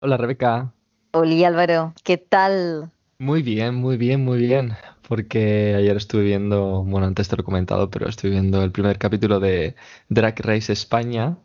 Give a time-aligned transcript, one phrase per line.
[0.00, 0.74] Hola Rebeca.
[1.12, 2.90] Hola Álvaro, ¿qué tal?
[3.20, 4.72] Muy bien, muy bien, muy bien.
[5.08, 8.98] Porque ayer estuve viendo, bueno, antes te lo he comentado, pero estuve viendo el primer
[8.98, 9.76] capítulo de
[10.08, 11.38] Drag Race España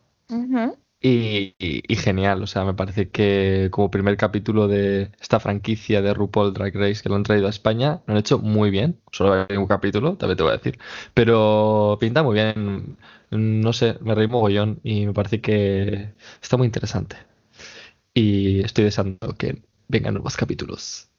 [1.02, 2.42] y- y genial.
[2.44, 7.02] O sea, me parece que como primer capítulo de esta franquicia de RuPaul Drag Race
[7.04, 9.00] que lo han traído a España, lo han hecho muy bien.
[9.12, 10.80] Solo hay un capítulo, también te voy a decir.
[11.14, 12.98] Pero pinta muy bien.
[13.32, 17.18] No sé, me reí mogollón y me parece que está muy interesante.
[18.16, 21.10] Y estoy deseando que vengan nuevos capítulos.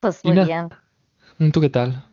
[0.00, 0.70] Pues muy bien.
[1.52, 2.08] ¿tú qué tal?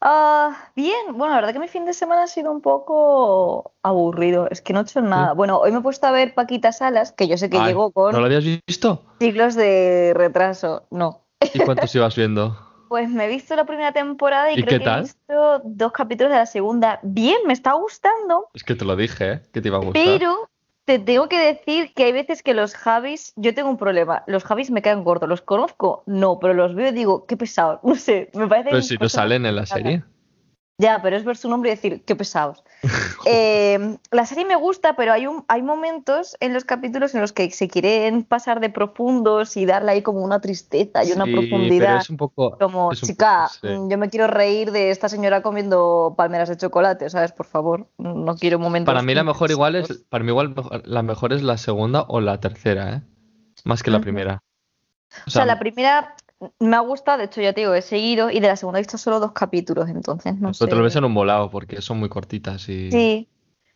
[0.00, 4.48] Ah, bien, bueno, la verdad que mi fin de semana ha sido un poco aburrido,
[4.50, 5.06] es que no he hecho ¿Sí?
[5.06, 5.34] nada.
[5.34, 7.92] Bueno, hoy me he puesto a ver Paquita Salas, que yo sé que Ay, llegó
[7.94, 9.04] ¿no lo con habías visto?
[9.20, 10.86] siglos de retraso.
[10.90, 11.26] No.
[11.52, 12.56] ¿Y cuántos ibas viendo?
[12.90, 16.32] Pues me he visto la primera temporada y ¿Y creo que he visto dos capítulos
[16.32, 16.98] de la segunda.
[17.04, 19.42] Bien, me está gustando, Es que te lo dije, ¿eh?
[19.52, 20.02] Que te iba a gustar.
[20.04, 20.49] pero
[20.90, 24.42] te tengo que decir que hay veces que los Javis, yo tengo un problema, los
[24.42, 27.94] Javis me caen gordos, los conozco, no, pero los veo y digo, qué pesado, no
[27.94, 30.02] sé, me Pero parecen si no salen en la serie.
[30.78, 32.64] Ya, pero es ver su nombre y decir, qué pesados.
[33.26, 37.32] Eh, la serie me gusta, pero hay, un, hay momentos en los capítulos en los
[37.32, 41.32] que se quieren pasar de profundos y darle ahí como una tristeza y una Sí,
[41.34, 41.96] pero profundidad.
[41.98, 43.68] es un poco, Como, es un poco, chica, sí.
[43.68, 47.32] mm, yo me quiero reír de esta señora comiendo palmeras de chocolate, ¿sabes?
[47.32, 51.02] Por favor, no quiero Para momentos mí la mejor igual es, para mí igual la
[51.02, 53.02] mejor es la segunda o la tercera, ¿eh?
[53.64, 54.42] Más que la primera.
[55.26, 56.14] O sea, la primera
[56.58, 58.82] me ha gustado, de hecho ya te digo, he seguido, y de la segunda he
[58.82, 60.98] visto solo dos capítulos, entonces no pero te lo ves sé.
[60.98, 63.28] en un volado porque son muy cortitas y Sí,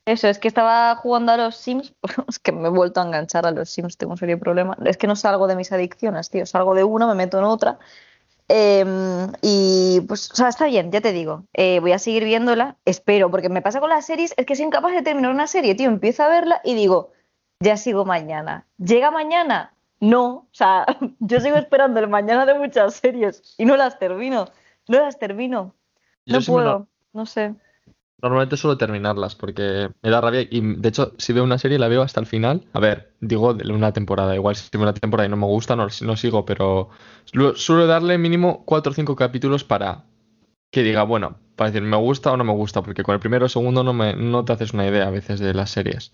[0.07, 1.95] eso, es que estaba jugando a los Sims,
[2.29, 4.77] es que me he vuelto a enganchar a los Sims, tengo un serio problema.
[4.85, 7.79] Es que no salgo de mis adicciones, tío, salgo de una, me meto en otra.
[8.49, 12.77] Em, y pues, o sea, está bien, ya te digo, eh, voy a seguir viéndola,
[12.85, 15.75] espero, porque me pasa con las series, es que soy incapaz de terminar una serie,
[15.75, 17.13] tío, empiezo a verla y digo,
[17.61, 18.67] ya sigo mañana.
[18.77, 19.74] ¿Llega mañana?
[20.01, 20.87] No, o sea,
[21.21, 24.47] yo sigo esperando el mañana de muchas series y no las termino,
[24.89, 25.75] no las termino,
[26.27, 27.55] yo no puedo, no sé.
[28.23, 31.89] Normalmente suelo terminarlas porque me da rabia y de hecho si veo una serie la
[31.89, 32.65] veo hasta el final.
[32.73, 35.77] A ver, digo de una temporada, igual si veo una temporada y no me gusta
[35.77, 36.89] no, no sigo, pero
[37.55, 40.05] suelo darle mínimo 4 o 5 capítulos para
[40.71, 43.47] que diga, bueno, para decir me gusta o no me gusta, porque con el primero
[43.47, 46.13] o segundo no, me, no te haces una idea a veces de las series.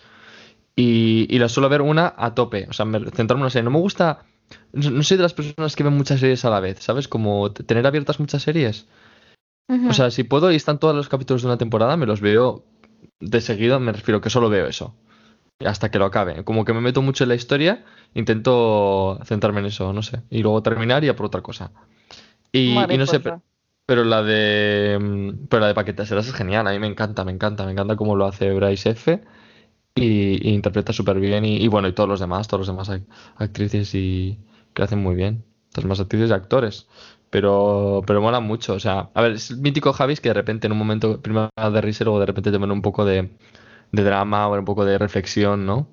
[0.81, 3.65] Y, y la suelo ver una a tope, o sea, me, centrarme en una serie.
[3.65, 4.25] No me gusta,
[4.73, 7.07] no, no soy de las personas que ven muchas series a la vez, ¿sabes?
[7.07, 8.87] Como tener abiertas muchas series.
[9.89, 12.65] O sea, si puedo y están todos los capítulos de una temporada, me los veo
[13.21, 14.97] de seguido, me refiero que solo veo eso,
[15.65, 16.43] hasta que lo acabe.
[16.45, 20.43] Como que me meto mucho en la historia, intento centrarme en eso, no sé, y
[20.43, 21.71] luego terminar y a por otra cosa.
[22.51, 23.21] Y, y no sé,
[23.87, 27.31] pero la de mm, pero la de Paqueteras es genial, a mí me encanta, me
[27.31, 29.21] encanta, me encanta cómo lo hace Bryce F.
[29.95, 32.89] Y, y interpreta súper bien, y, y bueno, y todos los demás, todos los demás
[32.91, 33.07] ac-
[33.37, 34.39] actrices y
[34.75, 35.45] que hacen muy bien.
[35.75, 36.89] Las más actrices y actores.
[37.31, 38.75] Pero, pero mola mucho.
[38.75, 41.51] O sea, a ver, es el mítico Javis que de repente en un momento, primero
[41.57, 43.31] de risa luego de repente te pone un poco de,
[43.93, 45.89] de drama o un poco de reflexión, ¿no?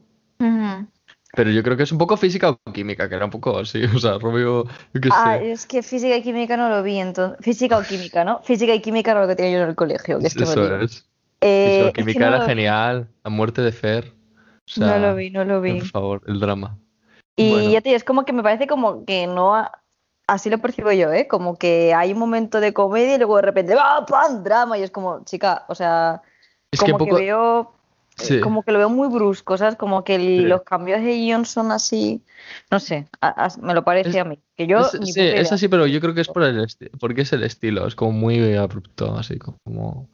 [1.35, 3.81] Pero yo creo que es un poco física o química, que era un poco así.
[3.96, 5.46] O sea, Rubio, yo qué Ah, sé.
[5.53, 7.38] es que física y química no lo vi, entonces.
[7.44, 8.41] Física o química, ¿no?
[8.44, 10.64] Física y química era lo que tenía yo en el colegio, que es que Eso
[10.81, 11.08] es.
[11.41, 13.07] Eh, o es que no era lo vi, genial.
[13.23, 14.13] La muerte de Fer.
[14.75, 15.81] O no lo sea, vi, no lo por vi.
[15.81, 16.77] favor, el drama.
[17.35, 19.55] Y Bueno, ya te digo, es como que me parece como que no.
[19.55, 19.71] ha-
[20.29, 21.25] Así lo percibo yo, ¿eh?
[21.27, 24.43] Como que hay un momento de comedia y luego de repente ¡ah, ¡pam!
[24.43, 24.77] drama.
[24.77, 26.21] Y es como, chica, o sea,
[26.69, 27.15] es que como que poco.
[27.17, 27.61] veo.
[28.19, 29.75] eh, Sí, Como que lo veo muy brusco, ¿sabes?
[29.77, 30.41] Como que el- sí.
[30.41, 32.23] los cambios de guion son así.
[32.71, 34.39] No sé, a- a- me lo parece Es, a mí.
[34.57, 36.67] Que yo es, sí, es así, pero yo creo que es por el
[36.99, 40.09] porque es el estilo, es como muy abrupto, así como,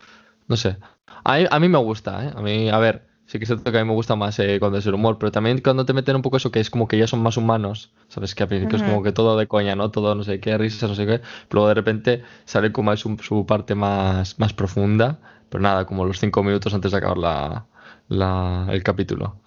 [0.47, 0.77] no sé.
[1.23, 2.31] A mí, a mí me gusta, ¿eh?
[2.35, 4.59] A mí, a ver, sí que es cierto que a mí me gusta más eh,
[4.59, 6.87] cuando es el humor, pero también cuando te meten un poco eso que es como
[6.87, 8.35] que ya son más humanos, ¿sabes?
[8.35, 9.91] Que al principio es como que todo de coña, ¿no?
[9.91, 13.17] Todo no sé qué, risas, no sé qué, pero luego de repente sale como su,
[13.17, 17.65] su parte más, más profunda, pero nada, como los cinco minutos antes de acabar la,
[18.07, 19.37] la, el capítulo.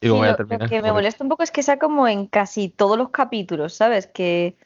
[0.00, 2.06] Y luego Sí, ya lo, lo que me molesta un poco es que sea como
[2.06, 4.06] en casi todos los capítulos, ¿sabes?
[4.06, 4.56] Que,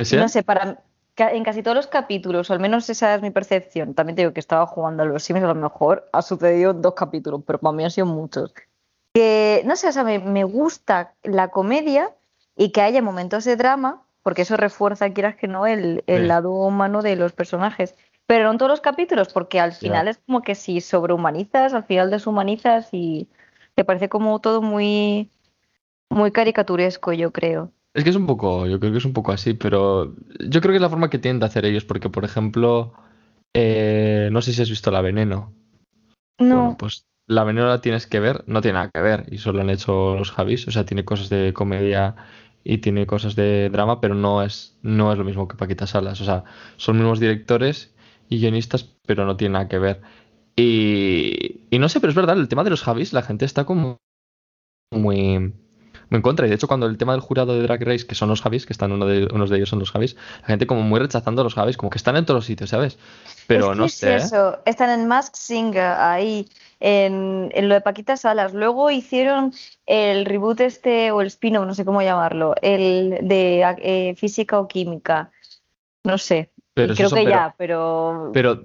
[0.00, 0.16] ¿Sí?
[0.16, 0.82] no sé, para
[1.20, 3.94] en casi todos los capítulos, o al menos esa es mi percepción.
[3.94, 6.82] También te digo que estaba jugando a los Sims, a lo mejor ha sucedido en
[6.82, 8.54] dos capítulos, pero para mí han sido muchos.
[9.14, 12.14] Que, no sé, o sea, me, me gusta la comedia
[12.56, 16.28] y que haya momentos de drama, porque eso refuerza, quieras que no, el, el Sí,
[16.28, 17.94] lado humano de los personajes.
[18.26, 21.84] Pero no en todos los capítulos, porque al final es como que si sobrehumanizas, al
[21.84, 23.28] final deshumanizas y
[23.74, 25.30] te parece como todo muy,
[26.10, 27.72] muy caricaturesco, yo creo.
[27.98, 30.70] Es que es un poco, yo creo que es un poco así, pero yo creo
[30.70, 32.94] que es la forma que tienen de hacer ellos, porque por ejemplo,
[33.56, 35.52] eh, no sé si has visto La Veneno.
[36.38, 36.76] Bueno, No.
[36.78, 39.70] pues La Veneno la tienes que ver, no tiene nada que ver, y solo han
[39.70, 42.14] hecho los Javis, o sea, tiene cosas de comedia
[42.62, 46.20] y tiene cosas de drama, pero no es, no es lo mismo que Paquita Salas.
[46.20, 46.44] O sea,
[46.76, 47.92] son mismos directores
[48.28, 50.02] y guionistas, pero no tiene nada que ver.
[50.54, 53.64] Y, y no sé, pero es verdad, el tema de los Javis, la gente está
[53.64, 53.98] como
[54.92, 55.52] muy,
[56.10, 56.46] muy en contra.
[56.46, 58.66] Y de hecho, cuando el tema del jurado de Drag Race, que son los Javis,
[58.66, 61.42] que están uno de, unos de ellos son los Javis, la gente como muy rechazando
[61.42, 62.98] a los Javis, como que están en todos los sitios, ¿sabes?
[63.46, 64.12] Pero Es no es sé.
[64.12, 64.16] ¿eh?
[64.16, 66.48] eso, están en Mask Singer, ahí,
[66.80, 68.54] en, en lo de Paquita Salas.
[68.54, 69.52] Luego hicieron
[69.86, 74.68] el reboot este, o el spin-off, no sé cómo llamarlo, el de eh, física o
[74.68, 75.30] química.
[76.04, 76.50] No sé.
[76.74, 78.30] Pero es creo que pero- ya, pero.
[78.32, 78.62] Pero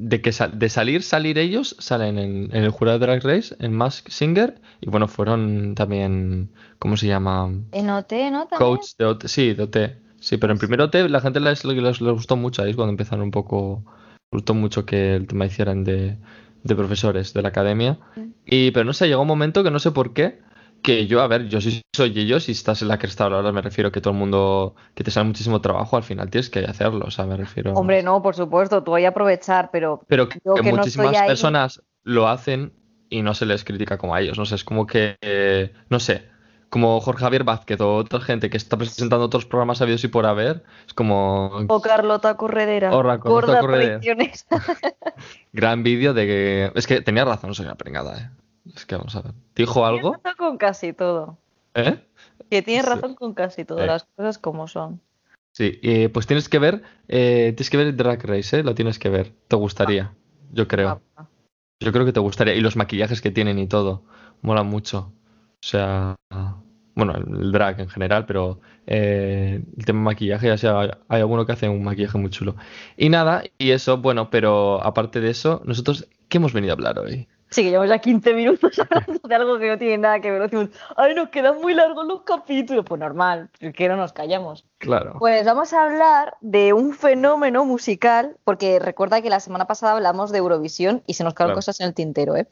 [0.00, 3.54] de- que sal- de salir, salir ellos, salen en, en el jurado de Drag Race,
[3.58, 7.50] en Mask Singer, y bueno, fueron también, ¿cómo se llama?
[7.72, 8.46] En OT, ¿no?
[8.46, 8.58] También.
[8.58, 9.76] Coach de OT, sí, de OT.
[10.18, 12.90] Sí, pero en primer OT la gente les, les, les gustó mucho, ahí es cuando
[12.90, 13.84] empezaron un poco,
[14.32, 16.16] les gustó mucho que el tema hicieran de,
[16.62, 17.98] de profesores de la academia.
[18.44, 20.40] Y, pero no sé, llegó un momento que no sé por qué,
[20.82, 23.62] que yo, a ver, yo sí soy ellos y estás en la cresta ola, me
[23.62, 27.06] refiero que todo el mundo, que te sale muchísimo trabajo, al final tienes que hacerlo,
[27.06, 27.72] o sea, me refiero...
[27.74, 31.16] Hombre, no, por supuesto, tú hay aprovechar, pero Pero que, Yo que que no muchísimas
[31.16, 31.26] ahí.
[31.26, 32.72] personas lo hacen
[33.08, 34.38] y no se les critica como a ellos.
[34.38, 36.28] No sé, es como que, eh, no sé,
[36.70, 40.24] como Jorge Javier Vázquez o otra gente que está presentando otros programas habidos y por
[40.24, 42.90] haber, es como O Carlota Corredera.
[42.90, 44.00] O gorda Corredera.
[45.52, 46.72] gran vídeo de que...
[46.74, 48.30] Es que tenía razón, no soy una pringada, ¿eh?
[48.74, 49.32] Es que vamos a ver.
[49.54, 50.10] ¿Dijo algo?
[50.12, 51.38] Tienes razón con casi todo.
[51.74, 51.98] ¿Eh?
[52.50, 52.90] Que tienes Sí.
[52.90, 53.86] razón con casi todo, Eh.
[53.86, 55.00] las cosas como son.
[55.52, 58.62] Sí, eh, pues tienes que ver, eh, tienes que ver Drag Race, ¿eh?
[58.62, 59.32] Lo tienes que ver.
[59.48, 60.12] Te gustaría,
[60.52, 61.00] yo creo.
[61.16, 61.26] Ah,
[61.82, 62.54] Yo creo que te gustaría.
[62.54, 64.02] Y los maquillajes que tienen y todo.
[64.42, 65.12] Mola mucho.
[65.62, 66.14] O sea.
[66.94, 71.52] Bueno, el drag en general, pero eh, el tema maquillaje, ya sea, hay alguno que
[71.52, 72.56] hace un maquillaje muy chulo.
[72.98, 76.98] Y nada, y eso, bueno, pero aparte de eso, nosotros, ¿qué hemos venido a hablar
[76.98, 77.26] hoy?
[77.50, 80.42] Sí, que llevamos ya 15 minutos hablando de algo que no tiene nada que ver.
[80.42, 82.84] Decimos, ay, nos quedan muy largos los capítulos.
[82.86, 84.64] Pues normal, que no nos callamos.
[84.78, 85.16] Claro.
[85.18, 90.30] Pues vamos a hablar de un fenómeno musical, porque recuerda que la semana pasada hablamos
[90.30, 91.58] de Eurovisión y se nos quedaron Claro.
[91.58, 92.46] cosas en el tintero, ¿eh?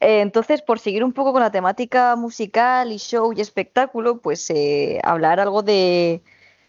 [0.00, 4.50] Eh, Entonces, por seguir un poco con la temática musical y show y espectáculo, pues
[4.50, 6.22] eh, hablar algo de,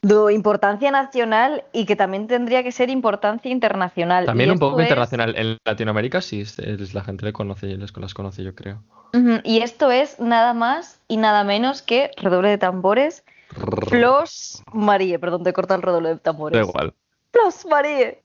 [0.08, 4.26] de importancia nacional y que también tendría que ser importancia internacional.
[4.26, 5.36] También Y un poco es- internacional.
[5.38, 8.84] En Latinoamérica sí, es- la gente le conoce y les las conoce, yo creo.
[9.44, 13.24] Y esto es nada más y nada menos que, redoble de tambores,
[13.88, 15.18] Flos Marie.
[15.20, 16.58] Perdón, te corta el redoble de tambores.
[16.60, 16.94] Da igual.
[17.32, 18.22] Flos Marie.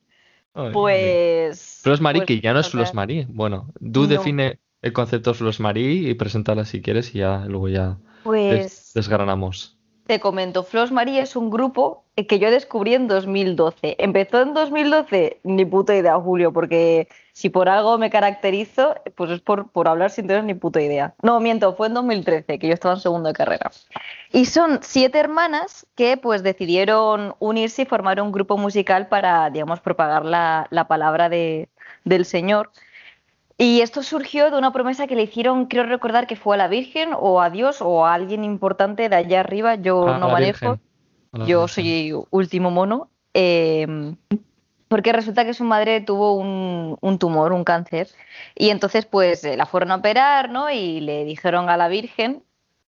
[0.54, 1.80] Ay, Pues.
[1.82, 2.92] Flos Marie, pues, que ya no es Flos.
[2.94, 3.26] Marie.
[3.28, 4.06] Bueno, tú No.
[4.08, 8.92] define el concepto Flos Marie y preséntala si quieres y ya luego ya des- Pues
[8.94, 9.76] desgranamos.
[10.10, 13.94] Te comento, Flos Marie es un grupo que yo descubrí en 2012.
[14.00, 15.38] ¿Empezó en 2012?
[15.44, 20.10] Ni puta idea, Julio, porque si por algo me caracterizo, pues es por, por hablar
[20.10, 21.14] sin tener ni puta idea.
[21.22, 23.70] No, miento, fue en 2013, que yo estaba en segundo de carrera.
[24.32, 29.78] Y son siete hermanas que pues decidieron unirse y formar un grupo musical para, digamos,
[29.78, 31.68] propagar la, la palabra de,
[32.04, 32.72] del Señor.
[33.60, 36.66] Y esto surgió de una promesa que le hicieron, creo recordar que fue a la
[36.66, 40.78] Virgen o a Dios o a alguien importante de allá arriba, yo A no manejo,
[41.34, 41.68] yo Virgen.
[41.68, 44.14] soy último mono, eh,
[44.88, 48.08] porque resulta que su madre tuvo un, un tumor, un cáncer,
[48.54, 50.70] y entonces pues eh, la fueron a operar, ¿no?
[50.70, 52.42] Y le dijeron a la Virgen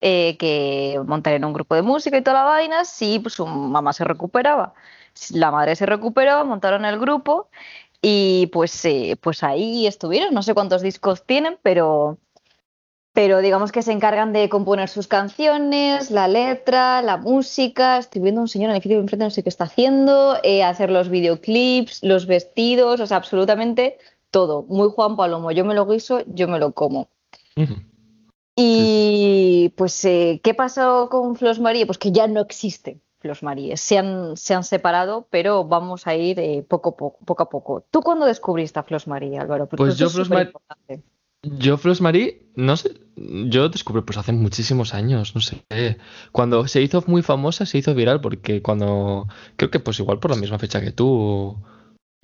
[0.01, 3.93] eh, que montarían un grupo de música y toda la vaina si pues, su mamá
[3.93, 4.75] se recuperaba.
[5.31, 7.49] La madre se recuperó, montaron el grupo
[8.08, 10.32] y pues, eh, pues ahí estuvieron.
[10.32, 12.19] No sé cuántos discos tienen, pero,
[13.13, 17.98] pero digamos que se encargan de componer sus canciones, la letra, la música.
[17.98, 20.63] Estoy viendo a un señor en el de enfrente, no sé qué está haciendo, eh,
[20.63, 23.98] hacer los videoclips, los vestidos, o sea, absolutamente
[24.31, 24.63] todo.
[24.69, 25.51] Muy Juan Palomo.
[25.51, 27.08] Yo me lo guiso, yo me lo como.
[28.55, 31.86] Y pues, eh, ¿qué pasó con Flos Marie?
[31.86, 33.77] Pues que ya no existe Flos Marie.
[33.77, 37.49] Se han, se han separado, pero vamos a ir eh, poco, a poco, poco a
[37.49, 37.85] poco.
[37.91, 39.67] ¿Tú cuándo descubriste a Flos Marie, Álvaro?
[39.67, 41.03] Porque Pues yo Flos superimportante.
[41.43, 45.63] Yo, Flos Marie, no sé, yo descubrí pues hace muchísimos años, no sé.
[46.32, 50.32] Cuando se hizo muy famosa, se hizo viral porque cuando, creo que pues igual por
[50.32, 51.56] la misma fecha que tú,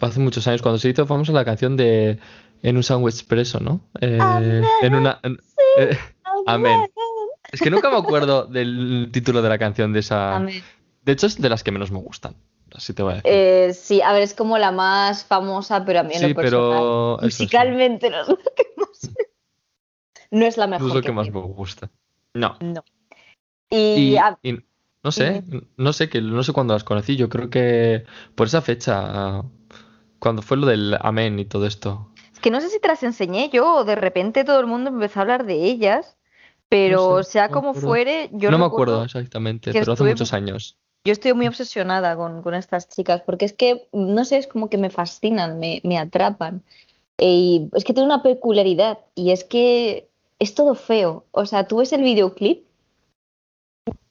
[0.01, 2.19] hace muchos años, cuando se hizo famosa la canción de
[2.63, 3.81] En un sándwich expreso, ¿no?
[4.01, 4.65] Eh, Amén.
[4.83, 5.21] en una...
[5.23, 5.39] en-
[5.79, 5.97] eh,
[6.47, 6.81] Amén.
[7.53, 10.35] es que nunca me acuerdo del título de la canción de esa...
[10.37, 10.63] Amén.
[11.03, 12.37] De hecho, es de las que menos me gustan,
[12.75, 13.31] así te voy a decir.
[13.33, 16.35] Eh, sí, a ver, es como la más famosa, pero a mí en Sí, lo
[16.35, 17.49] personal, pero sí.
[17.51, 19.11] no es la que más,
[20.31, 21.91] no es la No mejor es lo que que más me gusta.
[22.35, 22.57] No.
[22.61, 22.85] No.
[23.71, 24.59] Y, Y, a- y
[25.03, 25.43] no sé,
[25.77, 27.17] no sé que no sé cuándo las conocí.
[27.17, 28.05] Yo creo que
[28.35, 29.43] por esa fecha,
[30.19, 32.13] cuando fue lo del Amén y todo esto.
[32.33, 34.91] Es que no sé si te las enseñé yo o de repente todo el mundo
[34.91, 36.17] empezó a hablar de ellas,
[36.69, 37.89] Pero No sé, sea no me como acuerdo.
[37.89, 40.79] fuere, yo no me recuerdo- acuerdo exactamente, pero hace muchos años.
[41.05, 44.69] Yo estoy muy obsesionada con, con estas chicas, porque es que, no sé, es como
[44.69, 46.63] que me fascinan, me, me atrapan.
[47.19, 51.25] Y es que tiene una peculiaridad, y es que es todo feo.
[51.33, 52.65] O sea, tú ves el videoclip,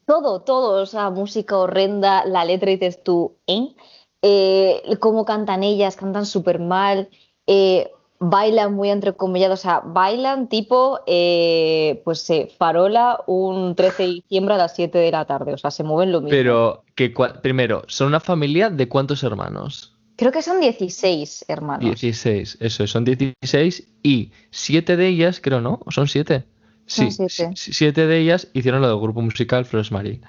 [0.05, 3.73] todo, todo, o sea, música horrenda, la letra dices tú, ¿eh?
[4.21, 7.09] Eh, cómo cantan ellas, cantan súper mal,
[7.47, 7.91] eh,
[8.23, 14.53] bailan muy entrecomillado, o sea, bailan tipo, eh, pues eh, farola un 13 de diciembre
[14.53, 16.29] a las 7 de la tarde, o sea, se mueven lo mismo.
[16.29, 17.11] Pero que
[17.41, 19.97] primero, ¿son una familia de cuántos hermanos?
[20.17, 21.83] Creo que son 16 hermanos.
[21.83, 25.79] 16, eso, son 16 y 7 de ellas, creo, ¿no?
[25.83, 26.45] ¿O son 7?
[26.85, 27.53] Sí, Son siete.
[27.55, 30.21] 7 de ellas hicieron lo del grupo musical Flores Marie.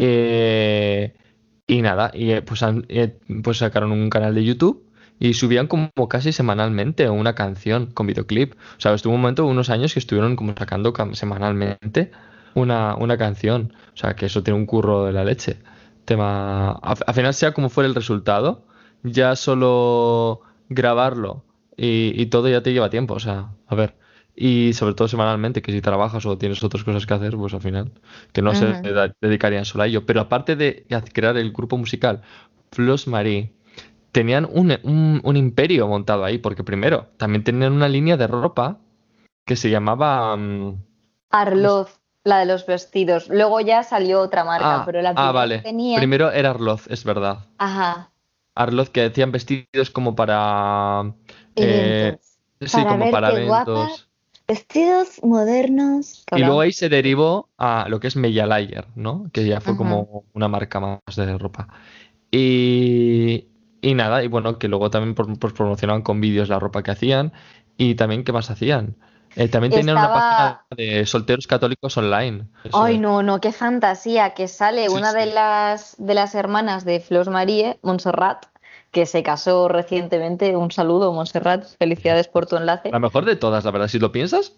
[0.00, 1.14] Eh,
[1.66, 4.84] y nada, y eh, pues, han- eh, pues sacaron un canal de YouTube
[5.22, 8.54] y subían como casi semanalmente una canción con videoclip.
[8.54, 12.10] O sea, estuvo un momento, unos años que estuvieron como sacando semanalmente
[12.54, 13.72] una, una canción.
[13.94, 15.58] O sea, que eso tiene un curro de la leche.
[16.04, 18.66] Tema, al final sea como fuera el resultado,
[19.04, 21.44] ya solo grabarlo
[21.76, 23.14] y, y todo ya te lleva tiempo.
[23.14, 23.94] O sea, a ver.
[24.34, 27.60] Y sobre todo semanalmente, que si trabajas o tienes otras cosas que hacer, pues al
[27.60, 27.92] final,
[28.32, 28.66] que no se
[29.20, 30.04] dedicarían solo a ello.
[30.04, 32.22] Pero aparte de crear el grupo musical
[32.72, 33.52] Flos Marie,
[34.12, 38.78] tenían un, un- un imperio montado ahí, porque primero, también tenían una línea de ropa
[39.44, 40.36] que se llamaba...
[40.36, 40.76] mm,
[41.30, 43.28] Arloz, la de los vestidos.
[43.28, 45.56] Luego ya salió otra marca, ah, pero la ah, primera vale.
[45.56, 47.38] que tenían- Primero era Arloz, es verdad.
[47.58, 48.10] Ajá.
[48.54, 51.14] Arloz que decían vestidos como para...
[51.56, 52.18] eh,
[52.60, 53.70] sí, Para como para guapa.
[53.72, 54.08] eventos.
[54.46, 56.24] Vestidos modernos.
[56.36, 59.30] Y luego ahí se derivó a lo que es Meyalayer, ¿no?
[59.32, 61.68] Que ya fue como una marca más de ropa.
[62.30, 63.46] Y,
[63.82, 67.32] y nada, y bueno, que luego también pues promocionaban con vídeos la ropa que hacían
[67.76, 68.96] y también qué más hacían.
[69.34, 72.46] Eh, también tenían una Estaba- página de solteros católicos online.
[72.64, 76.84] Eso Ay, no, no, qué fantasía, que sale Sí, una de las de las hermanas
[76.84, 78.44] de Flos Marie, Montserrat,
[78.90, 80.54] que se casó recientemente.
[80.54, 82.90] Un saludo, Montserrat, felicidades por tu enlace.
[82.90, 84.52] La mejor de todas, la verdad, si lo piensas,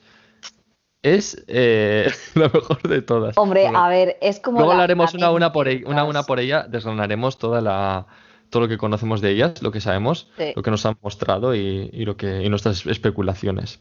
[1.02, 3.38] es eh, la mejor de todas.
[3.38, 6.40] Hombre, a ver, es como Luego la- haremos una, una por ella, una, una por
[6.40, 8.07] ella, desgranaremos toda la,
[8.54, 10.52] todo lo que conocemos de ellas, lo que sabemos, Sí.
[10.54, 13.80] lo que nos han mostrado y, y lo que, y nuestras especulaciones.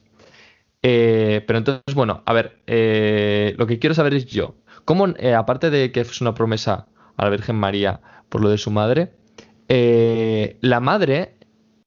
[0.82, 5.36] Eh, pero entonces, bueno, a ver, eh, lo que quiero saber es yo, ¿cómo, eh,
[5.36, 6.88] aparte de que es una promesa
[7.18, 9.12] a la Virgen María por lo de su madre,
[10.62, 11.36] la madre,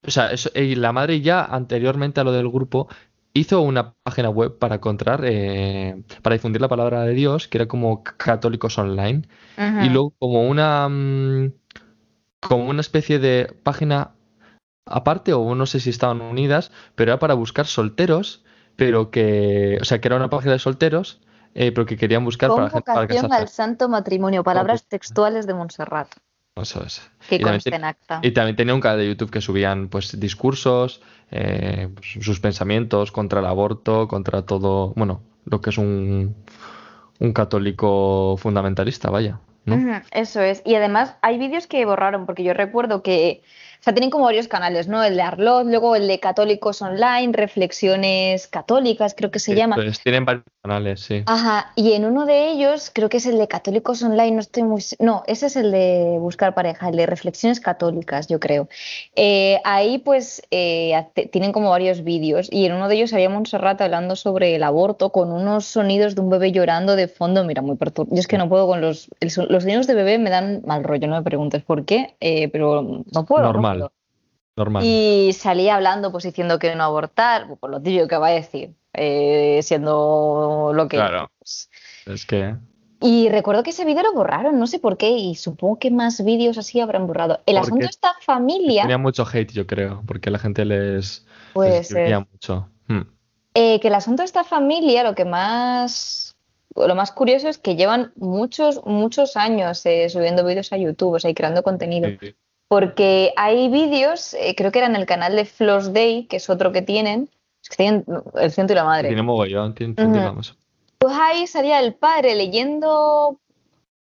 [0.07, 2.89] o sea, eso- la madre ya anteriormente a lo del grupo
[3.35, 7.67] hizo una página web para encontrar, eh, para difundir la palabra de Dios, que era
[7.67, 9.23] como Católicos Online,
[9.85, 11.53] y luego como una, mm,
[12.49, 14.13] como una especie de página
[14.87, 18.45] aparte, o no sé si estaban unidas, pero era para buscar solteros,
[18.77, 21.21] pero que, o sea, que era una página de solteros,
[21.55, 25.55] eh, pero que querían buscar para gente para Convocación al santo matrimonio, palabras textuales de
[25.55, 26.09] Montserrat,
[26.55, 27.03] Eso es.
[27.29, 28.21] que Y también conste en acta.
[28.23, 31.01] Y también tenía un canal de YouTube que subían pues discursos,
[31.31, 31.89] eh,
[32.21, 36.37] sus pensamientos contra el aborto, contra todo, bueno, lo que es un,
[37.19, 40.03] un católico fundamentalista, vaya, ¿no?
[40.13, 40.63] Eso es.
[40.65, 43.43] Y además hay vídeos que borraron, porque yo recuerdo que,
[43.87, 45.03] sea, tienen como varios canales, ¿no?
[45.05, 49.77] El de Arlot, luego el de Católicos Online, Reflexiones Católicas, creo que se llama.
[49.77, 51.23] Pues tienen varios canales, sí.
[51.27, 54.65] Ajá, y en uno de ellos, creo que es el de Católicos Online, no estoy
[54.65, 54.83] muy...
[54.99, 58.69] No, ese es el de Buscar Pareja, el de Reflexiones Católicas, yo creo.
[59.15, 63.81] Eh, ahí pues eh, tienen como varios vídeos y en uno de ellos había Montserrat
[63.81, 67.77] hablando sobre el aborto con unos sonidos de un bebé llorando de fondo, mira, muy
[67.77, 68.17] perturbador.
[68.17, 69.09] Yo es que no puedo con los...
[69.21, 72.49] el los sonidos de bebé me dan mal rollo, no me preguntes por qué, eh,
[72.49, 73.53] pero no puedo.
[73.53, 73.76] no
[74.57, 74.83] Normal.
[74.85, 78.75] Y salía hablando, pues diciendo que no abortar, por lo típico que va a decir,
[78.95, 81.31] eh, siendo lo que Claro.
[81.43, 81.69] es.
[82.07, 82.57] Es que
[83.03, 86.25] Y recuerdo que ese vídeo lo borraron, no sé por qué, y supongo que más
[86.25, 87.35] vídeos así habrán borrado.
[87.45, 91.27] El Porque asunto de esta familia, tenía mucho hate, yo creo, porque la gente les,
[91.53, 92.71] puede les mucho.
[92.89, 93.03] Hmm.
[93.53, 96.35] eh, que el asunto de esta familia, lo que más,
[96.75, 101.19] lo más curioso es que llevan muchos, muchos años eh, subiendo vídeos a YouTube, o
[101.19, 102.09] sea, y creando contenido.
[102.19, 102.35] Sí.
[102.69, 106.51] Porque hay vídeos, eh, creo que era en el canal de Floss Day, que es
[106.51, 107.31] otro que tienen,
[107.63, 108.05] es que tienen
[108.35, 109.09] el ciento y la madre.
[109.09, 110.57] Tiene mogollón, tiene, vamos.
[110.99, 113.39] Pues ahí salía el padre leyendo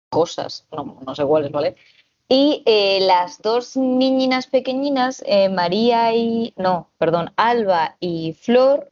[0.09, 1.75] cosas, no, no sé cuáles, ¿vale?
[2.27, 8.89] Y eh, las dos niñinas pequeñinas, eh, María y, no, perdón, Alba y Flor,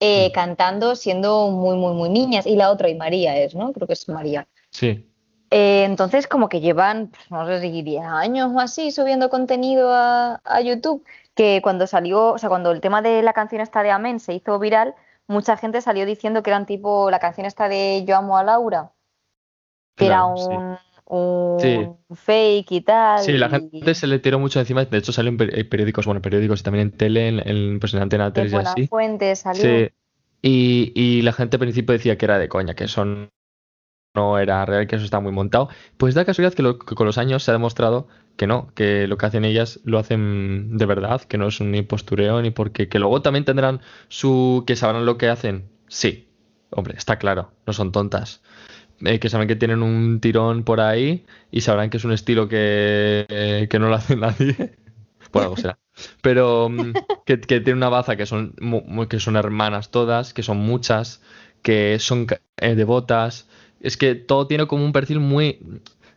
[0.00, 0.32] eh, Mm.
[0.32, 2.46] cantando siendo muy, muy, muy niñas.
[2.46, 3.72] Y la otra, y María es, ¿no?
[3.72, 4.48] Creo que es María.
[4.70, 5.06] Sí,
[5.54, 9.90] Eh, entonces, como que llevan, pues, no sé si 10 años o así, subiendo contenido
[9.92, 11.04] a, a YouTube,
[11.34, 14.32] que cuando salió, o sea, cuando el tema de la canción esta de Amén se
[14.32, 14.94] hizo viral,
[15.28, 18.92] mucha gente salió diciendo que eran tipo la canción esta de Yo amo a Laura,
[19.96, 20.46] que era sí.
[21.06, 21.86] un, Sí.
[22.14, 23.18] fake y tal.
[23.20, 24.86] Sí, la gente se le tiró mucho encima.
[24.86, 27.92] De hecho, salió en peri- periódicos, bueno, periódicos y también en tele, en, en, pues
[27.92, 28.86] en Antena de 3 y así.
[28.86, 29.62] Fuente salió.
[29.62, 29.88] Sí.
[30.40, 33.04] Y, y la gente al principio decía que era de coña, que eso
[34.14, 35.68] no era real, que eso está muy montado.
[35.96, 39.06] Pues da casualidad que, lo- que con los años se ha demostrado que no, que
[39.06, 42.88] lo que hacen ellas lo hacen de verdad, que no es ni postureo ni porque
[42.88, 45.68] que luego también tendrán su que sabrán lo que hacen.
[45.88, 46.28] Sí,
[46.70, 48.42] hombre, está claro, no son tontas.
[49.04, 52.48] Eh, que saben que tienen un tirón por ahí y sabrán que es un estilo
[52.48, 54.76] que, eh, que no lo hace nadie.
[55.30, 55.78] Por algo será.
[56.22, 56.92] Pero mm,
[57.26, 58.54] que, que tiene una baza que son,
[59.08, 61.22] que son hermanas todas, que son muchas,
[61.62, 62.26] que son
[62.58, 63.48] eh, devotas.
[63.82, 65.58] Es que todo tiene como un perfil muy...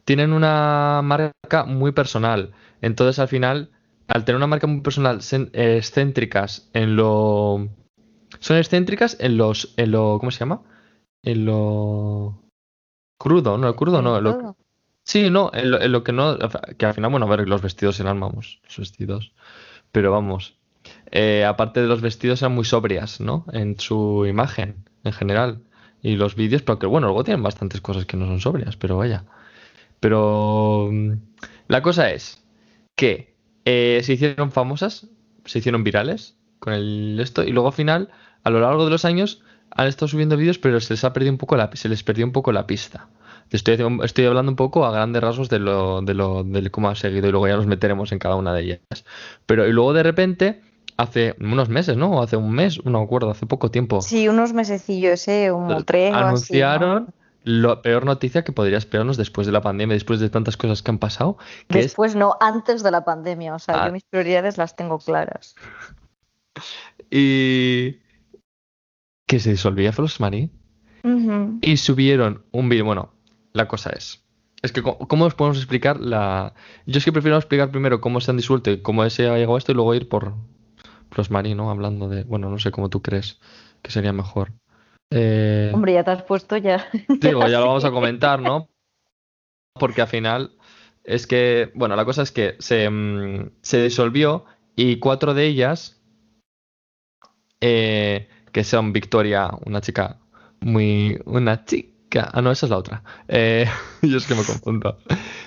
[0.06, 2.54] Tienen una marca muy personal.
[2.82, 3.72] Entonces al final,
[4.08, 7.68] al tener una marca muy personal, eh, excéntricas en lo...
[8.40, 9.74] Son excéntricas en los...
[9.78, 10.62] En lo ¿Cómo se llama?
[11.24, 12.42] En lo...
[13.18, 14.22] Crudo, no, crudo no.
[14.22, 14.56] lo-.
[15.04, 16.38] Sí, no, en lo, en lo que no,
[16.78, 19.34] que al final, bueno, a ver, los vestidos eran, vamos, los vestidos,
[19.92, 20.58] pero vamos,
[21.12, 23.46] eh, aparte de los vestidos eran muy sobrias, ¿no?
[23.54, 25.62] En su imagen, en general,
[26.06, 28.96] y los vídeos, pero que bueno, luego tienen bastantes cosas que no son sobrias, pero
[28.96, 29.24] vaya.
[30.00, 31.14] Pero mm,
[31.68, 32.44] la cosa es
[32.96, 33.34] que
[33.66, 35.08] eh, se hicieron famosas,
[35.46, 38.10] se hicieron virales con el esto, y luego al final,
[38.44, 41.34] a lo largo de los años, han estado subiendo vídeos, pero se les ha perdido
[41.34, 43.10] un poco la, se les perdió un poco la pista.
[43.50, 46.96] Estoy, estoy hablando un poco a grandes rasgos de lo, de lo, de cómo ha
[46.96, 48.80] seguido y luego ya nos meteremos en cada una de ellas.
[49.48, 50.62] Pero y luego de repente,
[50.98, 52.12] hace unos meses, ¿no?
[52.12, 55.50] O hace un mes, no me acuerdo, hace poco tiempo, Sí, unos mesecillos, ¿eh?
[55.52, 56.28] Como tres o así, ¿no?
[56.28, 60.82] anunciaron la peor noticia que podría esperarnos después de la pandemia, después de tantas cosas
[60.82, 61.38] que han pasado,
[61.70, 63.54] que es Después no, antes de la pandemia.
[63.54, 63.88] O sea, Ah.
[63.88, 65.56] yo mis prioridades las tengo claras.
[67.12, 67.98] y
[69.28, 70.20] que se disolvía Flos
[71.62, 72.86] y subieron un vídeo.
[72.86, 73.14] Bueno,
[73.54, 74.24] la cosa es.
[74.64, 76.54] Es que, ¿cómo cómo os podemos explicar la.?
[76.88, 79.56] Yo es que prefiero explicar primero cómo se han disuelto y cómo se ha llegado
[79.56, 80.34] a esto y luego ir por
[81.16, 81.72] Flos Marie, ¿no?
[81.72, 82.24] Hablando de.
[82.26, 83.40] Bueno, no sé cómo tú crees
[83.82, 84.52] que sería mejor.
[85.10, 86.86] Eh, Hombre, ya te has puesto ya.
[87.22, 88.68] Digo, ya lo vamos a comentar, ¿no?
[89.80, 90.58] Porque al final
[91.06, 94.44] es que, bueno, la cosa es que se, mm, se disolvió
[94.76, 96.02] y cuatro de ellas,
[97.62, 100.20] eh, que son Victoria, una chica
[100.60, 101.18] muy...
[101.26, 101.95] Una chica...
[102.18, 103.04] Ah, no, esa es la otra.
[103.28, 103.66] Eh,
[104.02, 104.98] yo es que me confundo.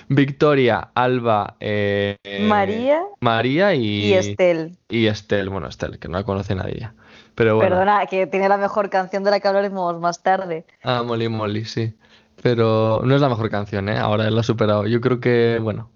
[0.07, 4.77] Victoria, Alba, eh, María María y, y Estel.
[4.89, 5.49] y Estel.
[5.49, 6.89] Bueno, Estel, que no la conoce nadie.
[7.35, 7.69] Pero bueno.
[7.69, 10.65] Perdona, que tiene la mejor canción de la que hablaremos más tarde.
[10.83, 11.93] Ah, Molly Molly, sí.
[12.41, 13.97] Pero no es la mejor canción, ¿eh?
[13.97, 14.87] Ahora él la ha superado.
[14.87, 15.89] Yo creo que, bueno,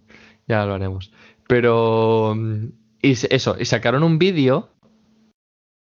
[0.48, 1.12] ya lo haremos.
[1.48, 2.66] Pero, mm,
[3.02, 4.70] y eso, y sacaron un vídeo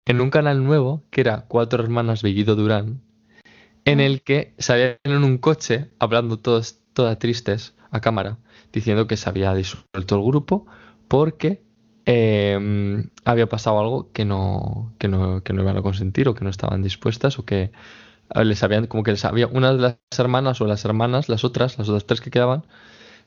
[0.06, 3.00] en un canal nuevo que era Cuatro Hermanas Bellido Durán,
[3.84, 8.38] en el que salían en un coche hablando todos, todas tristes a cámara,
[8.72, 10.66] diciendo que se había disuelto el grupo
[11.08, 11.62] porque
[12.06, 16.44] eh, había pasado algo que no, que no, que no iban a consentir o que
[16.44, 17.72] no estaban dispuestas o que
[18.34, 21.44] eh, les habían, como que les había, una de las hermanas o las hermanas, las
[21.44, 22.64] otras, las otras tres que quedaban,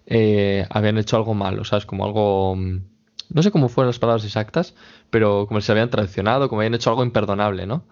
[0.06, 1.86] eh, habían hecho algo malo, ¿sabes?
[1.86, 2.82] Como algo, mm,
[3.30, 4.76] no sé cómo fueron las palabras exactas,
[5.10, 7.86] pero como se habían traicionado, como habían hecho algo imperdonable, ¿no?